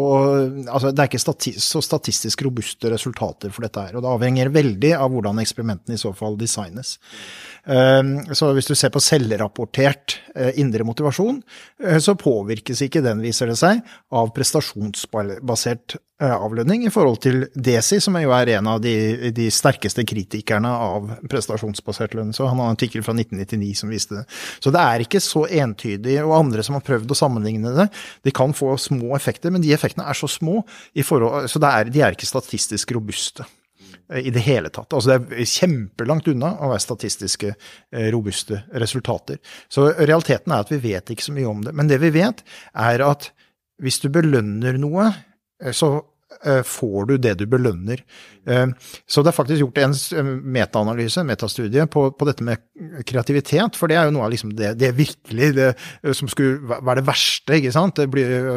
[0.64, 3.98] altså det er ikke stati så statistisk robuste resultater for dette her.
[3.98, 6.96] Og det avhenger veldig av hvordan eksperimentene i så fall designes.
[7.70, 11.38] Ehm, så hvis du ser på selvrapportert eh, indre motivasjon,
[11.84, 17.44] eh, så påvirkes ikke den, viser det seg, av prestasjonsbasert eh, avlønning i forhold til
[17.54, 22.34] Desi, som jo er en av de, de sterkeste kritikerne av prestasjonsbasert lønn.
[22.34, 24.26] Så han har en artikkel fra 1999 som viste det.
[24.58, 27.90] Så det er ikke så entydig, og andre som har prøvd å sammenligne det,
[28.26, 30.64] de kan få små effekter, men de effektene er så små,
[31.06, 33.46] forhold, så er, de er ikke statistisk robuste
[34.18, 34.92] i det hele tatt.
[34.92, 39.40] Altså det er kjempelangt unna å være statistiske eh, robuste resultater.
[39.72, 41.74] Så realiteten er at vi vet ikke så mye om det.
[41.76, 42.42] Men det vi vet,
[42.74, 43.30] er at
[43.82, 45.10] hvis du belønner noe,
[45.62, 45.94] eh, så
[46.66, 48.02] får du det du belønner.
[49.06, 49.94] Så det er faktisk gjort en
[50.54, 52.62] metaanalyse, en metastudie, på, på, dette med
[53.08, 53.78] kreativitet.
[53.78, 55.68] For det er jo noe av liksom det, det virkelig det,
[56.18, 57.58] som skulle være det verste.
[57.58, 58.02] ikke sant?
[58.12, 58.48] Blir,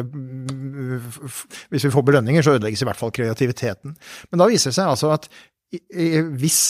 [1.74, 3.94] hvis vi får belønninger, så ødelegges i hvert fall kreativiteten.
[4.30, 5.30] Men da viser det seg altså at
[6.40, 6.60] hvis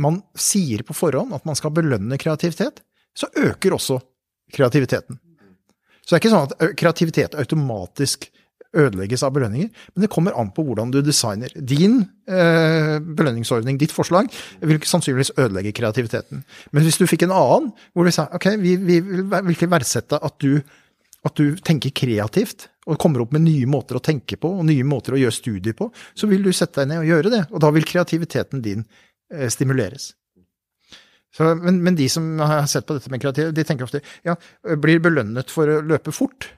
[0.00, 2.82] man sier på forhånd at man skal belønne kreativitet,
[3.16, 3.98] så øker også
[4.54, 5.18] kreativiteten.
[6.00, 8.28] Så det er ikke sånn at kreativitet automatisk
[8.76, 11.52] ødelegges av belønninger, men det kommer an på hvordan du designer.
[11.54, 14.30] Din eh, belønningsordning, ditt forslag,
[14.62, 16.44] vil sannsynligvis ødelegge kreativiteten.
[16.70, 20.20] Men hvis du fikk en annen, hvor du sa ok, vi, vi vil virkelig verdsette
[20.22, 20.60] at du,
[21.26, 24.86] at du tenker kreativt, og kommer opp med nye måter å tenke på, og nye
[24.86, 27.42] måter å gjøre studier på, så vil du sette deg ned og gjøre det.
[27.50, 28.86] Og da vil kreativiteten din
[29.34, 30.12] eh, stimuleres.
[31.30, 34.34] Så, men, men, de som har sett på dette med kreativitet, de tenker ofte ja,
[34.82, 36.48] blir belønnet for å løpe fort.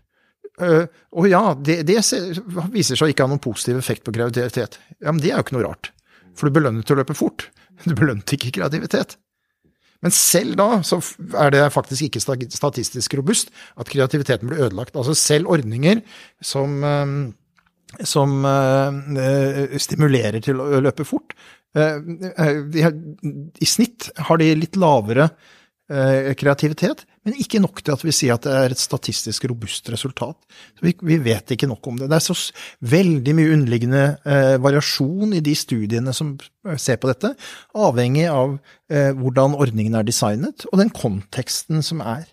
[0.63, 0.85] Uh,
[1.19, 1.99] og ja, det, det,
[2.73, 4.79] viser seg å ikke ha noen positiv effekt på kreativitet.
[5.01, 5.91] Ja, men det er jo ikke noe rart.
[6.39, 7.49] For du belønnet å løpe fort.
[7.83, 9.17] Du belønnet ikke kreativitet.
[10.05, 11.01] Men selv da så
[11.41, 12.21] er det faktisk ikke
[12.53, 13.51] statistisk robust
[13.81, 14.95] at kreativiteten blir ødelagt.
[14.99, 16.03] Altså selv ordninger
[16.45, 17.15] som, eh,
[18.07, 21.35] som uh, stimulerer til å løpe fort,
[21.73, 25.31] i snitt har de litt lavere
[25.93, 29.91] Eh, kreativitet, men ikke nok til at vi sier at det er et statistisk robust
[29.93, 30.37] resultat.
[30.83, 32.09] Vi, vi, vet ikke nok om det.
[32.11, 32.37] Det er så
[32.93, 36.35] veldig mye underliggende eh, variasjon i de studiene som
[36.67, 37.35] eh, ser på dette,
[37.79, 38.57] avhengig av
[38.91, 42.27] eh, hvordan ordningen er designet, og den konteksten som er.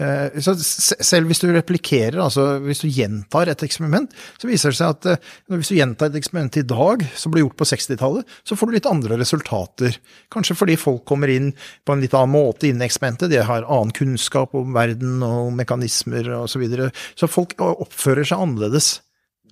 [0.00, 4.78] Eh, så selv hvis du replikerer, altså hvis du gjentar et eksperiment, så viser det
[4.78, 8.38] seg at eh, hvis du gjentar et eksperiment i dag som ble gjort på 60-tallet,
[8.48, 9.98] så får du litt andre resultater.
[10.32, 11.52] Kanskje fordi folk kommer inn
[11.84, 16.32] på en litt annen måte innen eksperimentet, de har annen kunnskap om verden og mekanismer
[16.40, 16.48] osv.
[16.50, 16.90] Så, videre.
[17.16, 18.98] så folk oppfører seg annerledes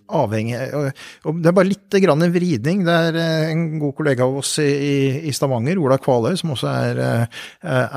[0.08, 2.84] avhengig og Det er bare litt grann en vridning.
[2.86, 6.70] Det er eh, en god kollega av oss i, i Stavanger, Ola Kvaløy, som også
[6.70, 7.42] er, eh,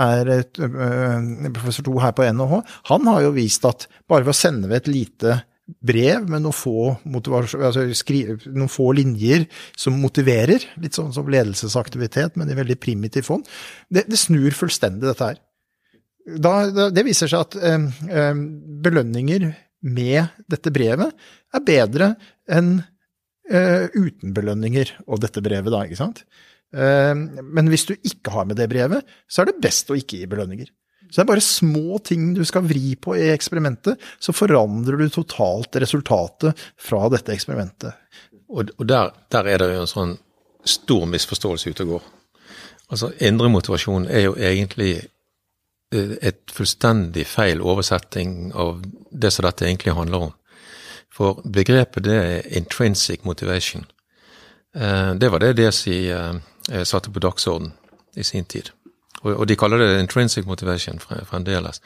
[0.08, 2.60] er et, eh, professor to her på NHH,
[2.92, 5.40] han har jo vist at bare ved å sende ved et lite
[5.80, 9.46] brev med noen få, altså skrive, noen få linjer
[9.80, 13.48] som motiverer, litt sånn som ledelsesaktivitet, men i veldig primitiv fond,
[13.90, 15.42] det, det snur fullstendig dette her.
[16.42, 18.42] Da, det viser seg at eh,
[18.86, 19.48] belønninger
[19.82, 21.16] med dette brevet
[21.56, 22.14] er bedre
[22.52, 26.24] enn uh, uten belønninger og dette brevet, da, ikke sant.
[26.72, 30.22] Uh, men hvis du ikke har med det brevet, så er det best å ikke
[30.22, 30.72] gi belønninger.
[31.12, 35.10] Så det er bare små ting du skal vri på i eksperimentet, så forandrer du
[35.12, 37.98] totalt resultatet fra dette eksperimentet.
[38.48, 40.14] Og, og der, der, er det jo en sånn
[40.68, 42.06] stor misforståelse ute og går.
[42.92, 48.80] Altså, indre motivasjon er jo egentlig eh, et fullstendig feil oversetting av
[49.12, 50.34] det som dette egentlig handler om.
[51.12, 53.86] For begrepet det er intrinsic motivation.
[54.76, 57.74] Eh, det var det DSI eh, satte på dagsorden
[58.16, 58.72] i sin tid.
[59.22, 61.78] Og, de kaller det intrinsic motivation fremdeles.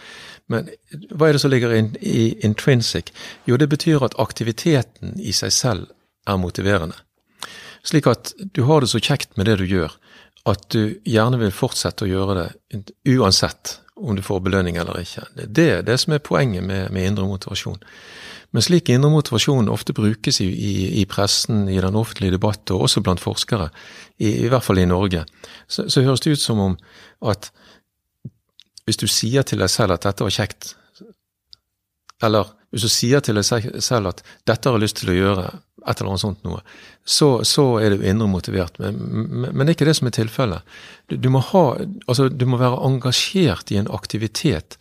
[0.47, 0.69] Men
[1.11, 3.11] hva er det som ligger i intrinsic?
[3.43, 5.89] Jo, det betyr at aktiviteten i seg selv
[6.27, 6.95] er motiverende.
[7.85, 9.91] Slik at du har det så kjekt med det du gjør,
[10.47, 12.85] at du gjerne vil fortsette å gjøre det
[13.17, 15.25] uansett om du får belønning eller ikke.
[15.35, 17.81] Det er det som er poenget med, med indre motivasjon.
[18.55, 22.85] Men slik indre motivasjon ofte brukes i, i, i, pressen, i den offentlige debatt og
[22.85, 23.67] også blant forskere,
[24.15, 25.25] i, i hvert fall i Norge,
[25.67, 26.77] så, så, høres det ut som om
[27.27, 27.49] at
[28.87, 30.71] hvis du sier til deg selv at dette var kjekt,
[32.23, 33.43] eller hvis du sier til deg
[33.83, 35.47] selv at dette har jeg lyst til å gjøre,
[35.85, 36.63] et eller annet sånt noe,
[37.03, 38.79] så, så er du indre motivert.
[38.79, 40.77] Men, men, men, det er ikke det som er tilfellet.
[41.11, 41.65] Du, du, må ha,
[42.07, 44.79] altså, du må være engasjert i en aktivitet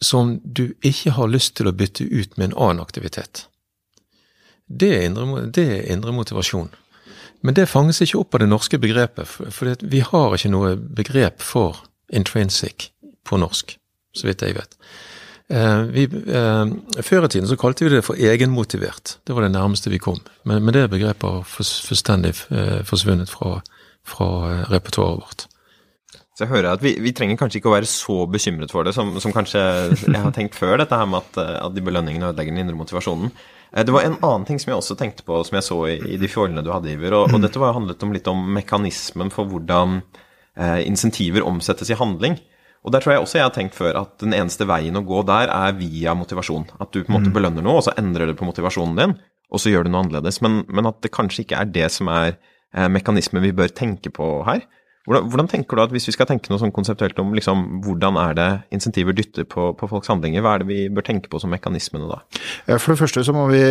[0.00, 3.46] som du ikke har lyst til å bytte ut med en annen aktivitet.
[4.68, 6.70] Det er indre, det er indre motivasjon.
[7.40, 11.42] Men det fanges ikke opp av det norske begrepet, for, vi har ikke noe begrep
[11.44, 11.84] for
[12.14, 12.90] intrinsic
[13.26, 13.76] på norsk,
[14.16, 14.76] så vidt jeg vet.
[15.48, 19.16] Eh, vi, eh, før i tiden så kalte vi det for egenmotivert.
[19.24, 20.18] Det var det nærmeste vi kom.
[20.44, 23.60] Men, men det begrepet har fullstendig eh, forsvunnet fra,
[24.04, 24.28] fra
[24.68, 25.46] repertoaret vårt.
[26.38, 28.92] Så jeg hører at vi, vi, trenger kanskje ikke å være så bekymret for det
[28.94, 29.58] som, som kanskje
[30.04, 33.32] jeg har tenkt før, dette her med at, at de belønningene ødelegger den indre motivasjonen.
[33.72, 35.96] Eh, det var en annen ting som jeg også tenkte på, som jeg så i,
[36.14, 37.16] i de fjollene du hadde, Iver.
[37.18, 41.98] Og, og dette var handlet om litt om mekanismen for hvordan eh, insentiver omsettes i
[41.98, 42.38] handling.
[42.86, 45.24] Og der tror jeg også jeg har tenkt før at den eneste veien å gå
[45.26, 46.70] der er via motivasjon.
[46.78, 47.34] At du på en måte mm.
[47.34, 49.18] belønner noe, og så endrer det på motivasjonen din,
[49.50, 50.38] og så gjør du noe annerledes.
[50.46, 54.14] Men, men at det kanskje ikke er det som er eh, mekanismen vi bør tenke
[54.14, 54.68] på her.
[55.08, 58.18] Hvordan, hvordan, tenker du at hvis vi skal tenke noe sånn konseptuelt om liksom, hvordan
[58.20, 61.40] er det insentiver dytter på, på, folks handlinger, hva er det vi bør tenke på
[61.40, 62.18] som mekanismene da?
[62.74, 63.62] For det første så må vi,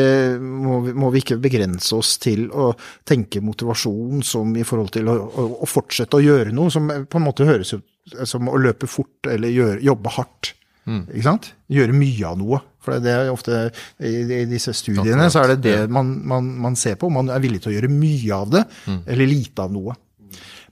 [0.41, 2.71] må vi, må vi ikke begrense oss til å
[3.07, 7.21] tenke motivasjon som i forhold til å, å, å, fortsette å gjøre noe, som på
[7.21, 7.85] en måte høres ut
[8.25, 10.53] som å løpe fort eller gjøre, jobbe hardt.
[10.87, 11.03] Mm.
[11.11, 11.51] Ikke sant?
[11.69, 12.63] Gjøre mye av noe.
[12.87, 13.65] For det er ofte
[13.99, 17.09] i, i disse studiene så er det det man, man, man, ser på.
[17.11, 19.01] Man er villig til å gjøre mye av det, mm.
[19.11, 19.97] eller lite av noe.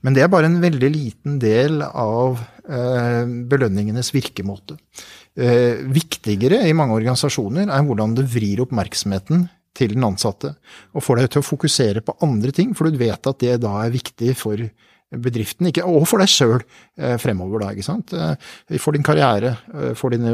[0.04, 4.76] Men det er bare en veldig liten del av eh, belønningenes virkemåte.
[5.36, 10.54] Eh, viktigere i mange organisasjoner er hvordan du vrir oppmerksomheten til den ansatte,
[10.96, 13.74] og får deg til å fokusere på andre ting, for du vet at det da
[13.82, 14.62] er viktig for
[15.16, 18.14] bedriften, ikke, og for deg sjøl eh, fremover, da, ikke sant.
[18.82, 19.52] For din karriere,
[19.96, 20.32] for dine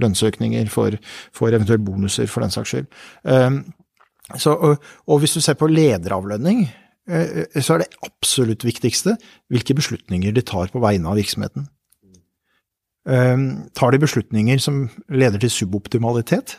[0.00, 0.96] lønnsøkninger, for,
[1.34, 2.88] for eventuelle bonuser, for den saks skyld.
[4.42, 6.64] Så, og, og hvis du ser på lederavlønning,
[7.06, 9.12] så er det absolutt viktigste
[9.52, 11.68] hvilke beslutninger de tar på vegne av virksomheten.
[13.06, 13.42] Eh,
[13.78, 16.58] tar de beslutninger som leder til suboptimalitet,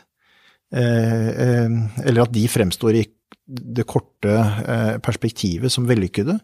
[0.70, 3.06] eller at de fremstår i
[3.48, 6.34] det korte eh, perspektivet som vellykkede,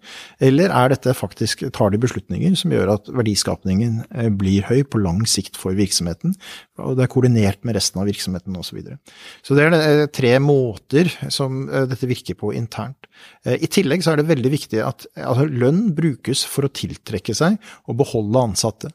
[0.45, 5.03] eller er dette faktisk, tar de beslutninger som gjør at verdiskapningen eh, blir høy på
[5.05, 6.33] lang sikt for virksomheten,
[6.81, 8.73] og det er koordinert med resten av virksomheten osv.
[8.75, 8.97] Så, videre.
[9.45, 13.07] så det er eh, tre måter som dette virker på internt.
[13.45, 17.61] I tillegg så er det veldig viktig at altså, lønn brukes for å tiltrekke seg
[17.87, 18.91] og beholde ansatte.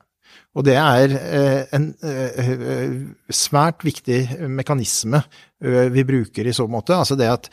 [0.59, 2.89] Og det er eh, en eh,
[3.31, 4.17] svært viktig
[4.51, 5.21] mekanisme
[5.63, 6.97] eh, vi bruker i så måte.
[6.97, 7.47] Altså det at,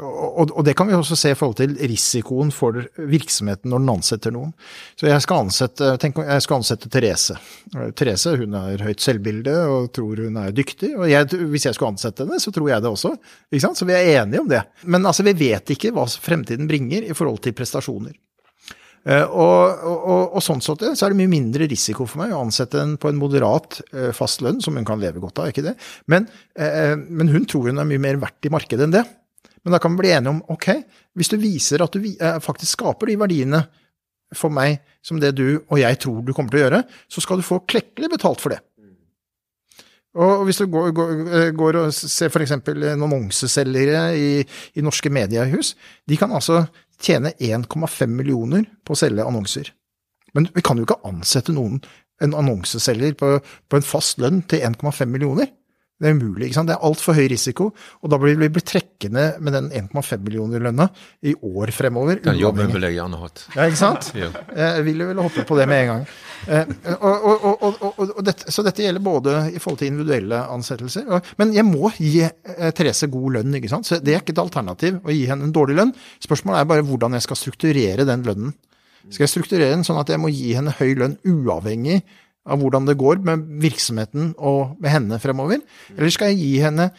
[0.00, 4.32] og det kan vi også se i forhold til risikoen for virksomheten når den ansetter
[4.32, 4.54] noen.
[4.96, 7.36] Så jeg skal ansette, tenk, jeg skal ansette Therese.
[7.98, 10.94] Therese hun har høyt selvbilde og tror hun er dyktig.
[10.96, 13.16] Og jeg, hvis jeg skulle ansette henne, så tror jeg det også.
[13.68, 14.64] Så vi er enige om det.
[14.88, 18.16] Men altså, vi vet ikke hva fremtiden bringer i forhold til prestasjoner.
[19.04, 22.40] Eh, og, og, og, sånn sett så er det mye mindre risiko for meg å
[22.40, 25.66] ansette en på en moderat eh, fast lønn, som hun kan leve godt av, ikke
[25.66, 25.74] det?
[26.08, 29.04] Men, eh, men hun tror hun er mye mer verdt i markedet enn det.
[29.64, 30.70] Men da kan vi bli enige om ok,
[31.16, 32.04] hvis du viser at du
[32.44, 33.62] faktisk skaper de verdiene
[34.36, 37.40] for meg som det du og jeg tror du kommer til å gjøre, så skal
[37.40, 38.60] du få klekkelig betalt for det.
[40.14, 41.22] Og hvis du går, går,
[41.58, 42.52] går og ser f.eks.
[42.92, 44.28] annonseselgere i,
[44.78, 45.72] i norske mediehus,
[46.06, 46.60] de kan altså
[47.02, 49.70] tjene 1,5 millioner på å selge annonser.
[50.34, 51.80] Men vi kan jo ikke ansette noen,
[52.22, 55.50] en annonseselger på, på en fast lønn til 1,5 millioner.
[56.02, 56.48] Det er umulig.
[56.48, 56.68] ikke sant?
[56.68, 57.68] Det er altfor høy risiko,
[58.02, 60.88] og da blir vi blitt trekkende med den 1,5 millioner-lønna
[61.30, 62.18] i år fremover.
[62.24, 63.44] Den jobben ville jeg gjerne hatt.
[63.54, 64.10] Ja, ikke sant?
[64.18, 64.32] Ja.
[64.58, 66.08] Jeg ville vel hoppe på det med en gang.
[66.50, 71.06] Eh, og, og, og, og dette, så dette gjelder både i forhold til individuelle ansettelser.
[71.38, 73.86] Men jeg må gi eh, Therese god lønn, ikke sant.
[73.86, 75.94] Så det er ikke et alternativ å gi henne en dårlig lønn.
[76.26, 78.56] Spørsmålet er bare hvordan jeg skal strukturere den lønnen.
[79.12, 82.00] Skal jeg strukturere den sånn at jeg må gi henne høy lønn uavhengig
[82.44, 85.62] av hvordan det går med virksomheten og med henne fremover?
[85.94, 86.90] Eller skal jeg gi henne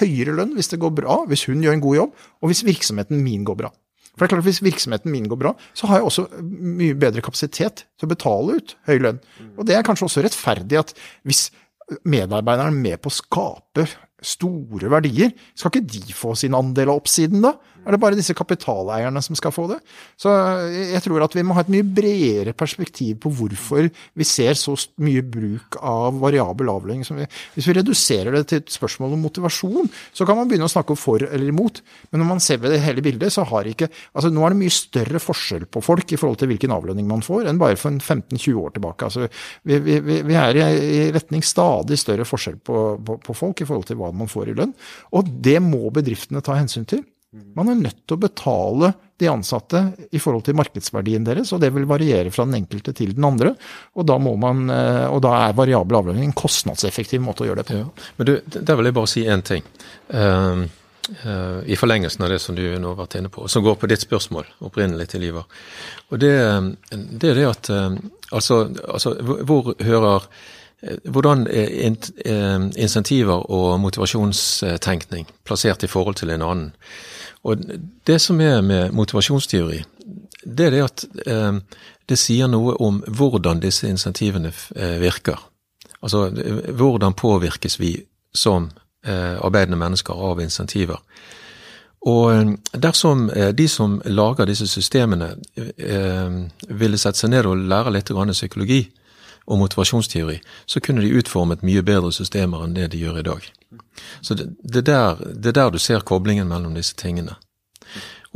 [0.00, 3.22] høyere lønn hvis det går bra, hvis hun gjør en god jobb, og hvis virksomheten
[3.24, 3.72] min går bra?
[4.16, 6.96] For det er klart at Hvis virksomheten min går bra, så har jeg også mye
[6.98, 9.20] bedre kapasitet til å betale ut høy lønn.
[9.56, 10.92] Og det er kanskje også rettferdig at
[11.24, 11.46] hvis
[12.04, 13.86] medarbeideren er med på å skape
[14.20, 17.54] store verdier, skal ikke de få sin andel av oppsiden da?
[17.80, 19.78] Er det bare disse kapitaleierne som skal få det?
[20.20, 20.32] Så
[20.74, 24.74] jeg tror at vi må ha et mye bredere perspektiv på hvorfor vi ser så
[25.00, 27.06] mye bruk av variabel avlønning.
[27.54, 30.94] Hvis vi reduserer det til et spørsmål om motivasjon, så kan man begynne å snakke
[30.94, 31.80] om for eller imot.
[32.10, 34.60] Men når man ser ved det hele bildet, så har ikke Altså nå er det
[34.60, 37.94] mye større forskjell på folk i forhold til hvilken avlønning man får, enn bare for
[37.94, 39.06] 15-20 år tilbake.
[39.06, 39.28] Altså,
[39.66, 43.88] vi, vi, vi, er i retning stadig større forskjell på, på, på folk i forhold
[43.88, 44.74] til hva man får i lønn.
[45.16, 47.04] Og det må bedriftene ta hensyn til.
[47.30, 48.88] Man er nødt til å betale
[49.20, 53.12] de ansatte i forhold til markedsverdien deres, og det vil variere fra den enkelte til
[53.14, 53.52] den andre.
[53.94, 57.68] Og da, man, eh, og da er variabel avlønning en kostnadseffektiv måte å gjøre det
[57.68, 57.78] på.
[57.78, 58.08] Ja.
[58.18, 59.62] Men du, Der vil jeg bare si én ting.
[60.10, 60.66] Uh,
[61.22, 63.90] uh, I forlengelsen av det som du nå har vært inne på, som går på
[63.92, 65.46] ditt spørsmål opprinnelig til Ivar.
[66.10, 66.34] Og det,
[66.90, 67.94] det er det at uh,
[68.32, 69.14] altså, altså,
[69.46, 70.26] hvor hører
[71.12, 71.74] hvordan er
[72.80, 76.70] insentiver og motivasjonstenkning plassert i forhold til en annen?
[77.42, 77.62] Og
[78.06, 79.82] Det som er med motivasjonsteori,
[80.44, 81.60] det er det at eh,
[82.08, 85.38] det sier noe om hvordan disse insentivene eh, virker.
[86.02, 86.30] Altså
[86.72, 87.94] hvordan påvirkes vi
[88.34, 88.70] som
[89.06, 91.00] eh, arbeidende mennesker av insentiver.
[92.08, 95.34] Og eh, dersom eh, de som lager disse systemene
[96.68, 98.82] ville sette seg ned og lære litt psykologi
[99.50, 103.50] og motivasjonsteori, så kunne de utformet mye bedre systemer enn det de gjør i dag.
[104.22, 107.34] Så det, det, der, det er der du ser koblingen mellom disse tingene.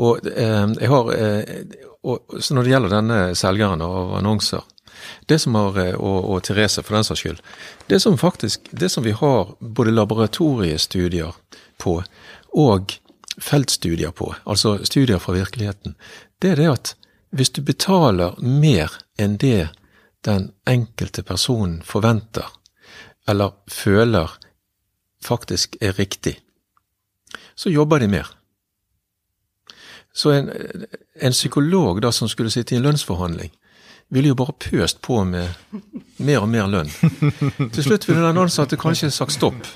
[0.02, 1.66] Og eh, jeg har eh,
[2.04, 4.64] og, så Når det gjelder denne selgeren av annonser
[5.26, 7.40] det som har, eh, og, og Therese for den saks skyld,
[7.90, 11.34] det som faktisk, det som vi har både laboratoriestudier
[11.82, 11.96] på
[12.54, 12.94] og
[13.42, 15.96] feltstudier på, altså studier fra virkeligheten,
[16.42, 16.94] det er det at
[17.34, 19.72] hvis du betaler mer enn det
[20.24, 22.46] den enkelte personen forventer,
[23.28, 24.32] eller føler
[25.24, 26.38] faktisk er riktig,
[27.54, 28.30] så jobber de mer.
[30.14, 30.50] Så en,
[31.20, 33.50] en, psykolog da som skulle sitte i en lønnsforhandling,
[34.14, 35.48] ville jo bare pøst på med
[36.22, 36.90] mer og mer lønn.
[37.74, 39.66] Til slutt ville den ansatte kanskje sagt stopp,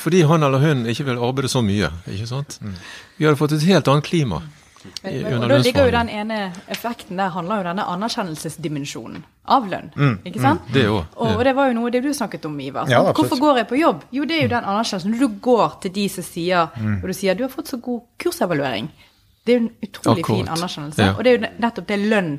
[0.00, 1.92] fordi han eller hun ikke vil arbeide så mye.
[2.10, 2.58] ikke sant?
[3.18, 4.42] Vi hadde fått et helt annet klima.
[5.02, 6.38] Men, men, og da ligger jo den ene
[6.72, 9.22] effekten der handler jo denne anerkjennelsesdimensjonen
[9.56, 9.90] av lønn.
[9.94, 10.66] Mm, ikke sant?
[10.66, 12.90] Mm, det jo, og, og, det var jo noe det du snakket om, Ivar.
[12.90, 14.04] Ja, Hvorfor går jeg på jobb?
[14.14, 15.14] Jo, det er jo den anerkjennelsen.
[15.14, 17.00] Når du går til de som sier mm.
[17.00, 18.92] og du sier du har fått så god kursevaluering.
[19.42, 20.38] Det er jo en utrolig Akkurat.
[20.38, 21.10] fin anerkjennelse.
[21.10, 21.14] Ja.
[21.16, 22.32] Og det er jo nettopp det lønn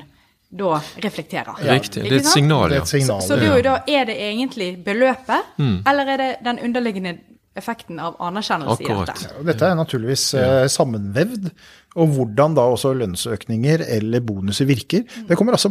[0.54, 1.60] da reflekterer.
[1.66, 2.02] Riktig.
[2.02, 2.84] Det er et signal, ja.
[2.86, 5.78] Så, så det er jo da, er det egentlig beløpet, mm.
[5.90, 7.16] eller er det den underliggende
[7.54, 9.08] effekten av anerkjennelse Akkurat.
[9.08, 9.46] i dette?
[9.46, 11.50] Dette er naturligvis eh, sammenvevd.
[12.00, 15.04] Og hvordan da også lønnsøkninger eller bonuser virker.
[15.28, 15.70] Det kommer altså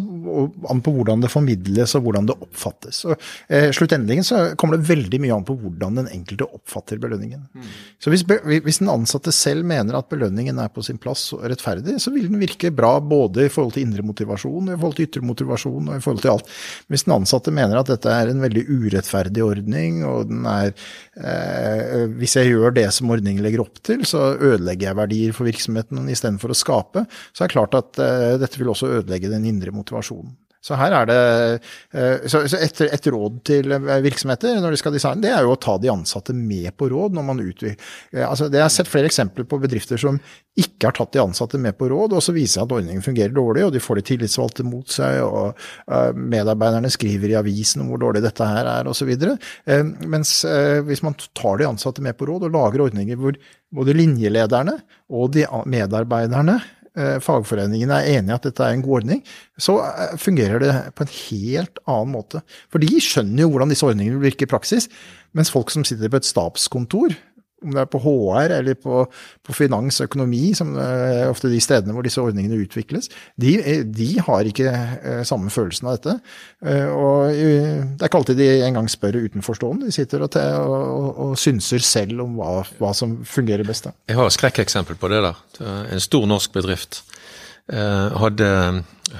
[0.71, 3.03] an på hvordan det formidles og hvordan det oppfattes.
[3.09, 3.15] Og
[3.49, 7.43] eh, så kommer det veldig mye an på hvordan den enkelte oppfatter belønningen.
[7.53, 7.67] Mm.
[8.01, 11.99] Så hvis, hvis, den ansatte selv mener at belønningen er på sin plass og rettferdig,
[12.01, 15.25] så vil den virke bra både i forhold til indre motivasjon, i forhold til ytre
[15.27, 16.53] motivasjon og i forhold til alt.
[16.91, 22.07] Hvis den ansatte mener at dette er en veldig urettferdig ordning, og den er eh,
[22.17, 25.99] Hvis jeg gjør det som ordningen legger opp til, så ødelegger jeg verdier for virksomheten
[26.13, 29.73] istedenfor å skape, så er det klart at uh, dette vil også ødelegge den indre
[29.75, 30.35] motivasjonen.
[30.63, 31.19] Så her er det
[31.95, 33.73] uh, så, et, et, råd til
[34.05, 37.17] virksomheter når de skal designe, det er jo å ta de ansatte med på råd
[37.17, 37.75] når man utvikler
[38.15, 40.19] uh, altså, Jeg har sett flere eksempler på bedrifter som
[40.59, 43.33] ikke har tatt de ansatte med på råd, og så viser det at ordningen fungerer
[43.33, 45.57] dårlig, og de får de tillitsvalgte mot seg, og
[46.13, 49.09] medarbeiderne skriver i avisen om hvor dårlig dette her er, osv.
[50.13, 50.35] Mens
[50.85, 53.39] hvis man tar de ansatte med på råd og lager ordninger hvor
[53.73, 54.77] både linjelederne
[55.13, 56.71] og de medarbeiderne eh,
[57.23, 59.23] fagforeningene er enige at dette er en god ordning,
[59.57, 62.43] så eh, fungerer det på en helt annen måte.
[62.69, 64.89] For de skjønner jo hvordan disse ordningene virker i praksis,
[65.33, 67.15] mens folk som sitter på et stabskontor,
[67.63, 69.03] om det er på HR eller på,
[69.43, 73.09] på finans og økonomi, som er ofte de stedene hvor disse ordningene utvikles,
[73.39, 73.55] de,
[73.87, 76.15] de har ikke eh, samme følelsen av dette.
[76.65, 81.37] Eh, og det er ikke alltid de engang spør utenforstående, de sitter og, og, og
[81.39, 83.89] synser selv om hva, hva, som fungerer best.
[84.07, 85.39] Jeg har et skrekkeksempel på det der.
[85.91, 87.01] En stor norsk bedrift
[87.71, 88.49] eh, hadde,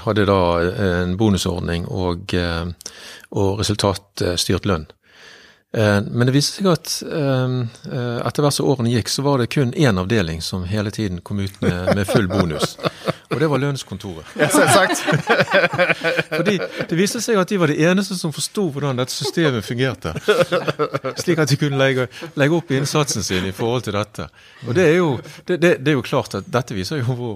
[0.06, 0.42] hadde da
[0.88, 2.36] en bonusordning og,
[3.34, 4.88] og resultatstyrt lønn.
[5.78, 7.54] Eh, men det viste seg at eh,
[7.90, 11.22] eh, etter hvert som årene gikk, så var det kun én avdeling som hele tiden
[11.26, 12.76] kom ut med, med full bonus.
[13.34, 14.36] Og det var lønnskontoret.
[14.38, 15.02] Ja, selvsagt.
[16.38, 20.14] Fordi det viste seg at de var de eneste som forsto hvordan dette systemet fungerte.
[21.24, 22.06] Slik at de kunne legge,
[22.38, 24.28] legge, opp innsatsen sin i forhold til dette.
[24.68, 25.10] Og det er jo,
[25.48, 27.36] det, det, det er jo klart at dette viser jo hvor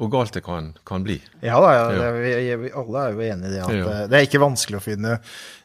[0.00, 1.18] hvor galt det kan, kan bli.
[1.44, 2.30] Ja da, ja, det, vi,
[2.64, 3.60] vi, alle er jo enig i det.
[3.62, 3.96] at ja.
[4.10, 5.18] Det er ikke vanskelig å finne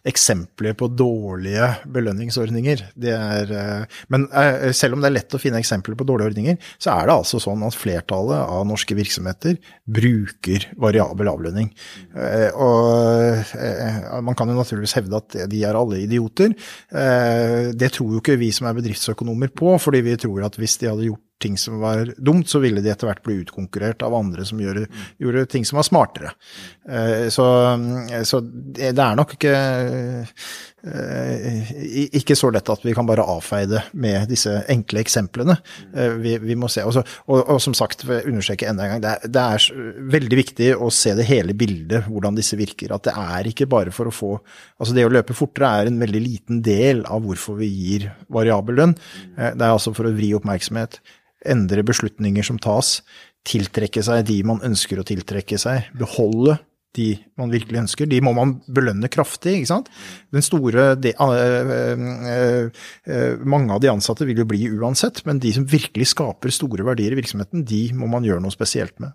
[0.08, 2.84] eksempler på dårlige belønningsordninger.
[3.08, 6.60] Er, eh, men eh, selv om det er lett å finne eksempler på dårlige ordninger,
[6.76, 11.72] så er det altså sånn at flertallet av norske virksomheter bruker variabel avlønning.
[12.16, 16.54] Eh, og man kan jo naturligvis hevde at de er alle idioter.
[16.88, 20.92] Det tror jo ikke vi som er bedriftsøkonomer på, fordi vi tror at hvis de
[20.92, 24.46] hadde gjort ting som var dumt, så ville de etter hvert bli utkonkurrert av andre
[24.48, 24.88] som gjorde,
[25.22, 26.34] gjorde ting som var smartere.
[27.34, 27.46] Så,
[28.26, 29.54] så det er nok ikke
[30.88, 31.72] Eh,
[32.20, 35.58] ikke så lett at vi kan bare avfeie det med disse enkle eksemplene.
[35.94, 36.84] Eh, vi, vi må se.
[36.88, 39.68] Også, og, og, som sagt, understreke enda en gang, det er, det er,
[40.18, 42.94] veldig viktig å se det hele bildet, hvordan disse virker.
[42.96, 44.34] At det er ikke bare for å få
[44.78, 48.78] Altså det å løpe fortere er en veldig liten del av hvorfor vi gir variabel
[48.78, 48.94] lønn.
[49.36, 51.00] Eh, det er altså for å vri oppmerksomhet,
[51.50, 53.02] endre beslutninger som tas,
[53.48, 56.58] tiltrekke seg de man ønsker å tiltrekke seg, beholde
[56.98, 59.58] de man virkelig ønsker, de må man belønne kraftig.
[59.60, 59.91] ikke sant?
[60.34, 62.72] Den store, de, uh,
[63.06, 66.88] uh, Mange av de ansatte vil jo bli uansett, men de som virkelig skaper store
[66.88, 69.14] verdier i virksomheten, de må man gjøre noe spesielt med.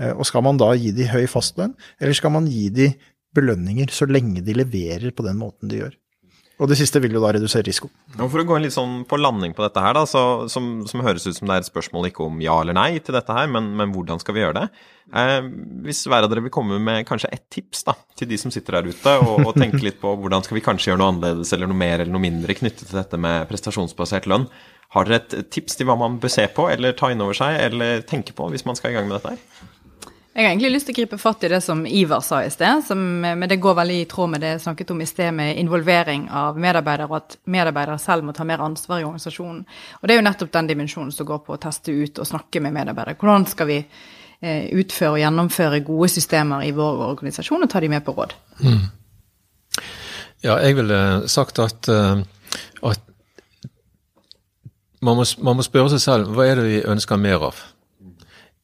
[0.00, 2.92] Uh, og Skal man da gi de høy fastlønn, eller skal man gi de
[3.36, 5.99] belønninger så lenge de leverer på den måten de gjør?
[6.60, 7.88] Og det siste vil jo da redusere risiko.
[8.18, 11.00] Og For å gå litt sånn på landing på dette her, da, så, som, som,
[11.06, 13.48] høres ut som det er et spørsmål ikke om ja eller nei til dette her,
[13.48, 14.82] men, men hvordan skal vi gjøre det?
[15.16, 15.38] Eh,
[15.86, 18.76] hvis hver av dere vil komme med kanskje ett tips da, til de som sitter
[18.76, 21.70] der ute, og, og tenke litt på hvordan skal vi kanskje gjøre noe annerledes eller
[21.70, 24.50] noe mer eller noe mindre knyttet til dette med prestasjonsbasert lønn.
[24.92, 27.56] Har dere et tips til hva man bør se på eller ta inn over seg
[27.70, 29.68] eller tenke på hvis man skal i gang med dette her?
[30.30, 32.84] Jeg har egentlig lyst til å gripe fatt i det som Ivar sa i sted,
[32.86, 35.58] som, men det går veldig i tråd med det jeg snakket om i sted med
[35.58, 39.64] involvering av medarbeidere, og at medarbeidere selv må ta mer ansvar i organisasjonen.
[39.98, 42.62] Og det er jo nettopp den dimensjonen som går på å teste ut og snakke
[42.62, 43.16] med medarbeidere.
[43.18, 47.90] Hvordan skal vi eh, utføre og gjennomføre gode systemer i vår organisasjon, og ta de
[47.90, 48.36] med på råd?
[48.62, 48.86] Mm.
[50.46, 52.22] Ja, jeg ville sagt at, uh,
[52.86, 53.02] at
[55.02, 57.60] man, må, man må spørre seg selv hva er det vi ønsker mer av?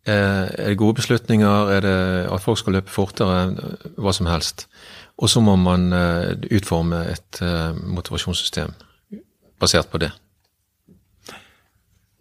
[0.07, 1.71] Eh, er det gode beslutninger?
[1.77, 1.97] Er det
[2.33, 3.57] at folk skal løpe fortere?
[3.99, 4.69] Hva som helst.
[5.19, 8.75] Og så må man eh, utforme et eh, motivasjonssystem
[9.61, 10.13] basert på det.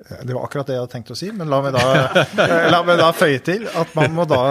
[0.06, 2.26] Det var akkurat det jeg hadde tenkt å si, men la meg da,
[2.74, 4.41] la meg da føye til at man må da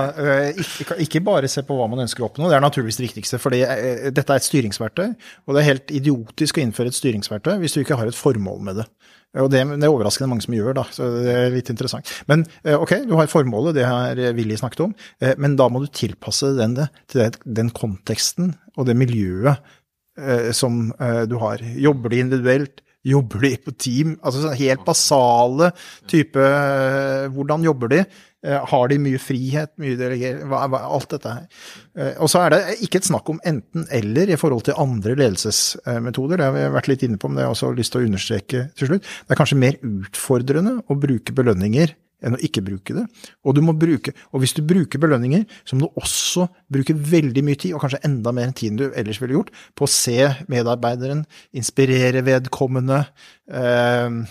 [0.51, 3.39] ikke, ikke, bare se på hva man ønsker å oppnå, det er naturligvis det viktigste.
[3.43, 5.07] For dette er et styringsverktøy,
[5.47, 8.65] og det er helt idiotisk å innføre et styringsverktøy hvis du ikke har et formål
[8.67, 8.89] med det.
[9.43, 12.11] Og det, det, er overraskende mange som gjør, da, så det er litt interessant.
[12.31, 14.93] Men eh, ok, du har formålet, det har Willy snakket om,
[15.25, 16.77] eh, men da må du tilpasse den
[17.11, 19.59] til den konteksten og det miljøet
[20.21, 20.87] eh, som
[21.27, 21.65] du har.
[21.83, 22.84] Jobber du individuelt?
[23.05, 24.15] Jobber de på team?
[24.23, 25.73] Altså sånn helt basale
[26.11, 26.47] type
[27.35, 28.05] Hvordan jobber de?
[28.45, 31.45] Eh, har de mye frihet, mye delegering, alt dette her.
[31.97, 36.37] Eh, og så er det ikke et snakk om enten-eller i forhold til andre ledelsesmetoder.
[36.37, 38.11] Det har vi vært litt inne på, men det har jeg også lyst til å
[38.11, 39.09] understreke til slutt.
[39.25, 43.05] Det er kanskje mer utfordrende å bruke belønninger enn å ikke bruke det.
[43.45, 47.45] Og, du må bruke, og hvis du bruker belønninger, så må du også bruke veldig
[47.47, 50.31] mye tid, og kanskje enda mer enn tiden du ellers ville gjort, på å se
[50.53, 51.25] medarbeideren,
[51.57, 53.05] inspirere vedkommende.
[53.51, 54.25] Eh,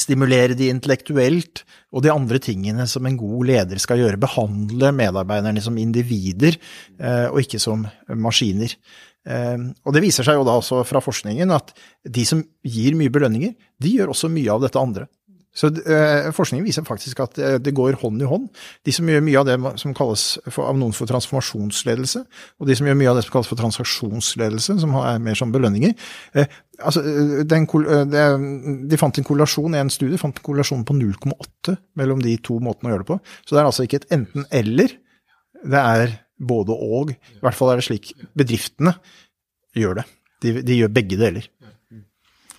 [0.00, 1.62] stimulere de intellektuelt,
[1.94, 4.20] og de andre tingene som en god leder skal gjøre.
[4.22, 6.58] Behandle medarbeiderne som individer,
[6.98, 8.74] eh, og ikke som maskiner.
[9.24, 11.72] Eh, og det viser seg jo da også fra forskningen at
[12.04, 15.06] de som gir mye belønninger, de gjør også mye av dette andre.
[15.54, 18.48] Så øh, Forskningen viser faktisk at uh, det går hånd i hånd.
[18.86, 22.24] De som gjør mye av det som kalles for, av noen for transformasjonsledelse,
[22.58, 25.54] og de som gjør mye av det som kalles for transaksjonsledelse, som er mer som
[25.54, 25.94] belønninger
[26.34, 27.04] øh, altså,
[27.46, 27.68] den,
[28.10, 28.26] det,
[28.90, 32.58] De fant en korrelasjon i en studie fant en korrelasjon på 0,8 mellom de to
[32.62, 33.20] måtene å gjøre det på.
[33.44, 34.98] Så det er altså ikke et enten-eller,
[35.64, 37.14] det er både og.
[37.14, 38.96] I hvert fall er det slik bedriftene
[39.78, 40.08] gjør det.
[40.44, 41.46] De, de gjør begge deler.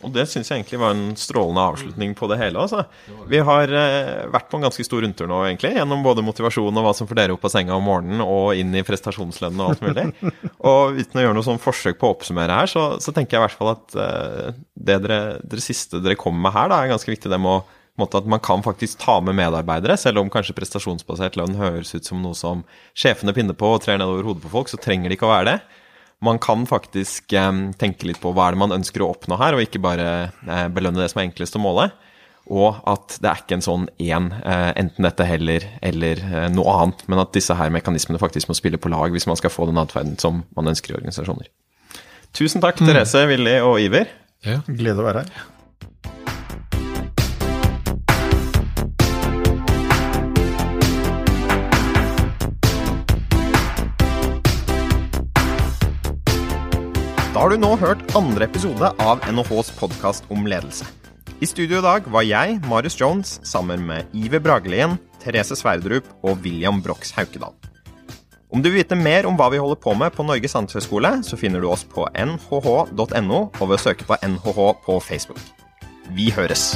[0.05, 2.61] Og det syns jeg egentlig var en strålende avslutning på det hele.
[2.61, 2.83] Altså.
[3.31, 6.85] Vi har eh, vært på en ganske stor rundtur nå, egentlig, gjennom både motivasjon og
[6.85, 9.85] hva som får dere opp av senga om morgenen, og inn i prestasjonslønnen og alt
[9.85, 10.33] mulig.
[10.71, 13.41] og uten å gjøre noe sånn forsøk på å oppsummere her, så, så tenker jeg
[13.41, 16.93] i hvert fall at eh, det dere, dere, siste dere kommer med her, da, er
[16.93, 17.31] ganske viktig.
[17.31, 17.63] det med å
[17.99, 22.05] måte at man kan faktisk ta med medarbeidere, selv om kanskje prestasjonsbasert lønn høres ut
[22.05, 22.65] som noe som
[22.97, 25.53] sjefene pinner på og trer nedover hodet på folk, så trenger det ikke å være
[25.53, 25.57] det
[26.23, 29.57] man kan faktisk eh, tenke litt på hva er det man ønsker å oppnå her,
[29.57, 30.09] og ikke bare
[30.45, 31.89] eh, belønne det som er enklest å måle.
[32.45, 36.75] Og at det er ikke en sånn én, eh, enten dette heller eller eh, noe
[36.77, 39.65] annet, men at disse her mekanismene faktisk må spille på lag hvis man skal få
[39.69, 41.49] den atferden som man ønsker i organisasjoner.
[42.35, 42.91] Tusen takk, mm.
[42.91, 44.11] Therese, Willy og Iver.
[44.45, 45.45] Ja, glede å være her.
[57.35, 60.85] Da har du nå hørt andre episode av NHHs podkast om ledelse.
[61.43, 66.39] I studio i dag var jeg, Marius Jones, sammen med Iver Bragelien, Therese Sverdrup og
[66.45, 67.51] William Brox Haukedal.
[68.47, 71.35] Om du vil vite mer om hva vi holder på med på Norges handelshøyskole, så
[71.35, 75.43] finner du oss på nhh.no og ved å søke på NHH på Facebook.
[76.15, 76.69] Vi høres!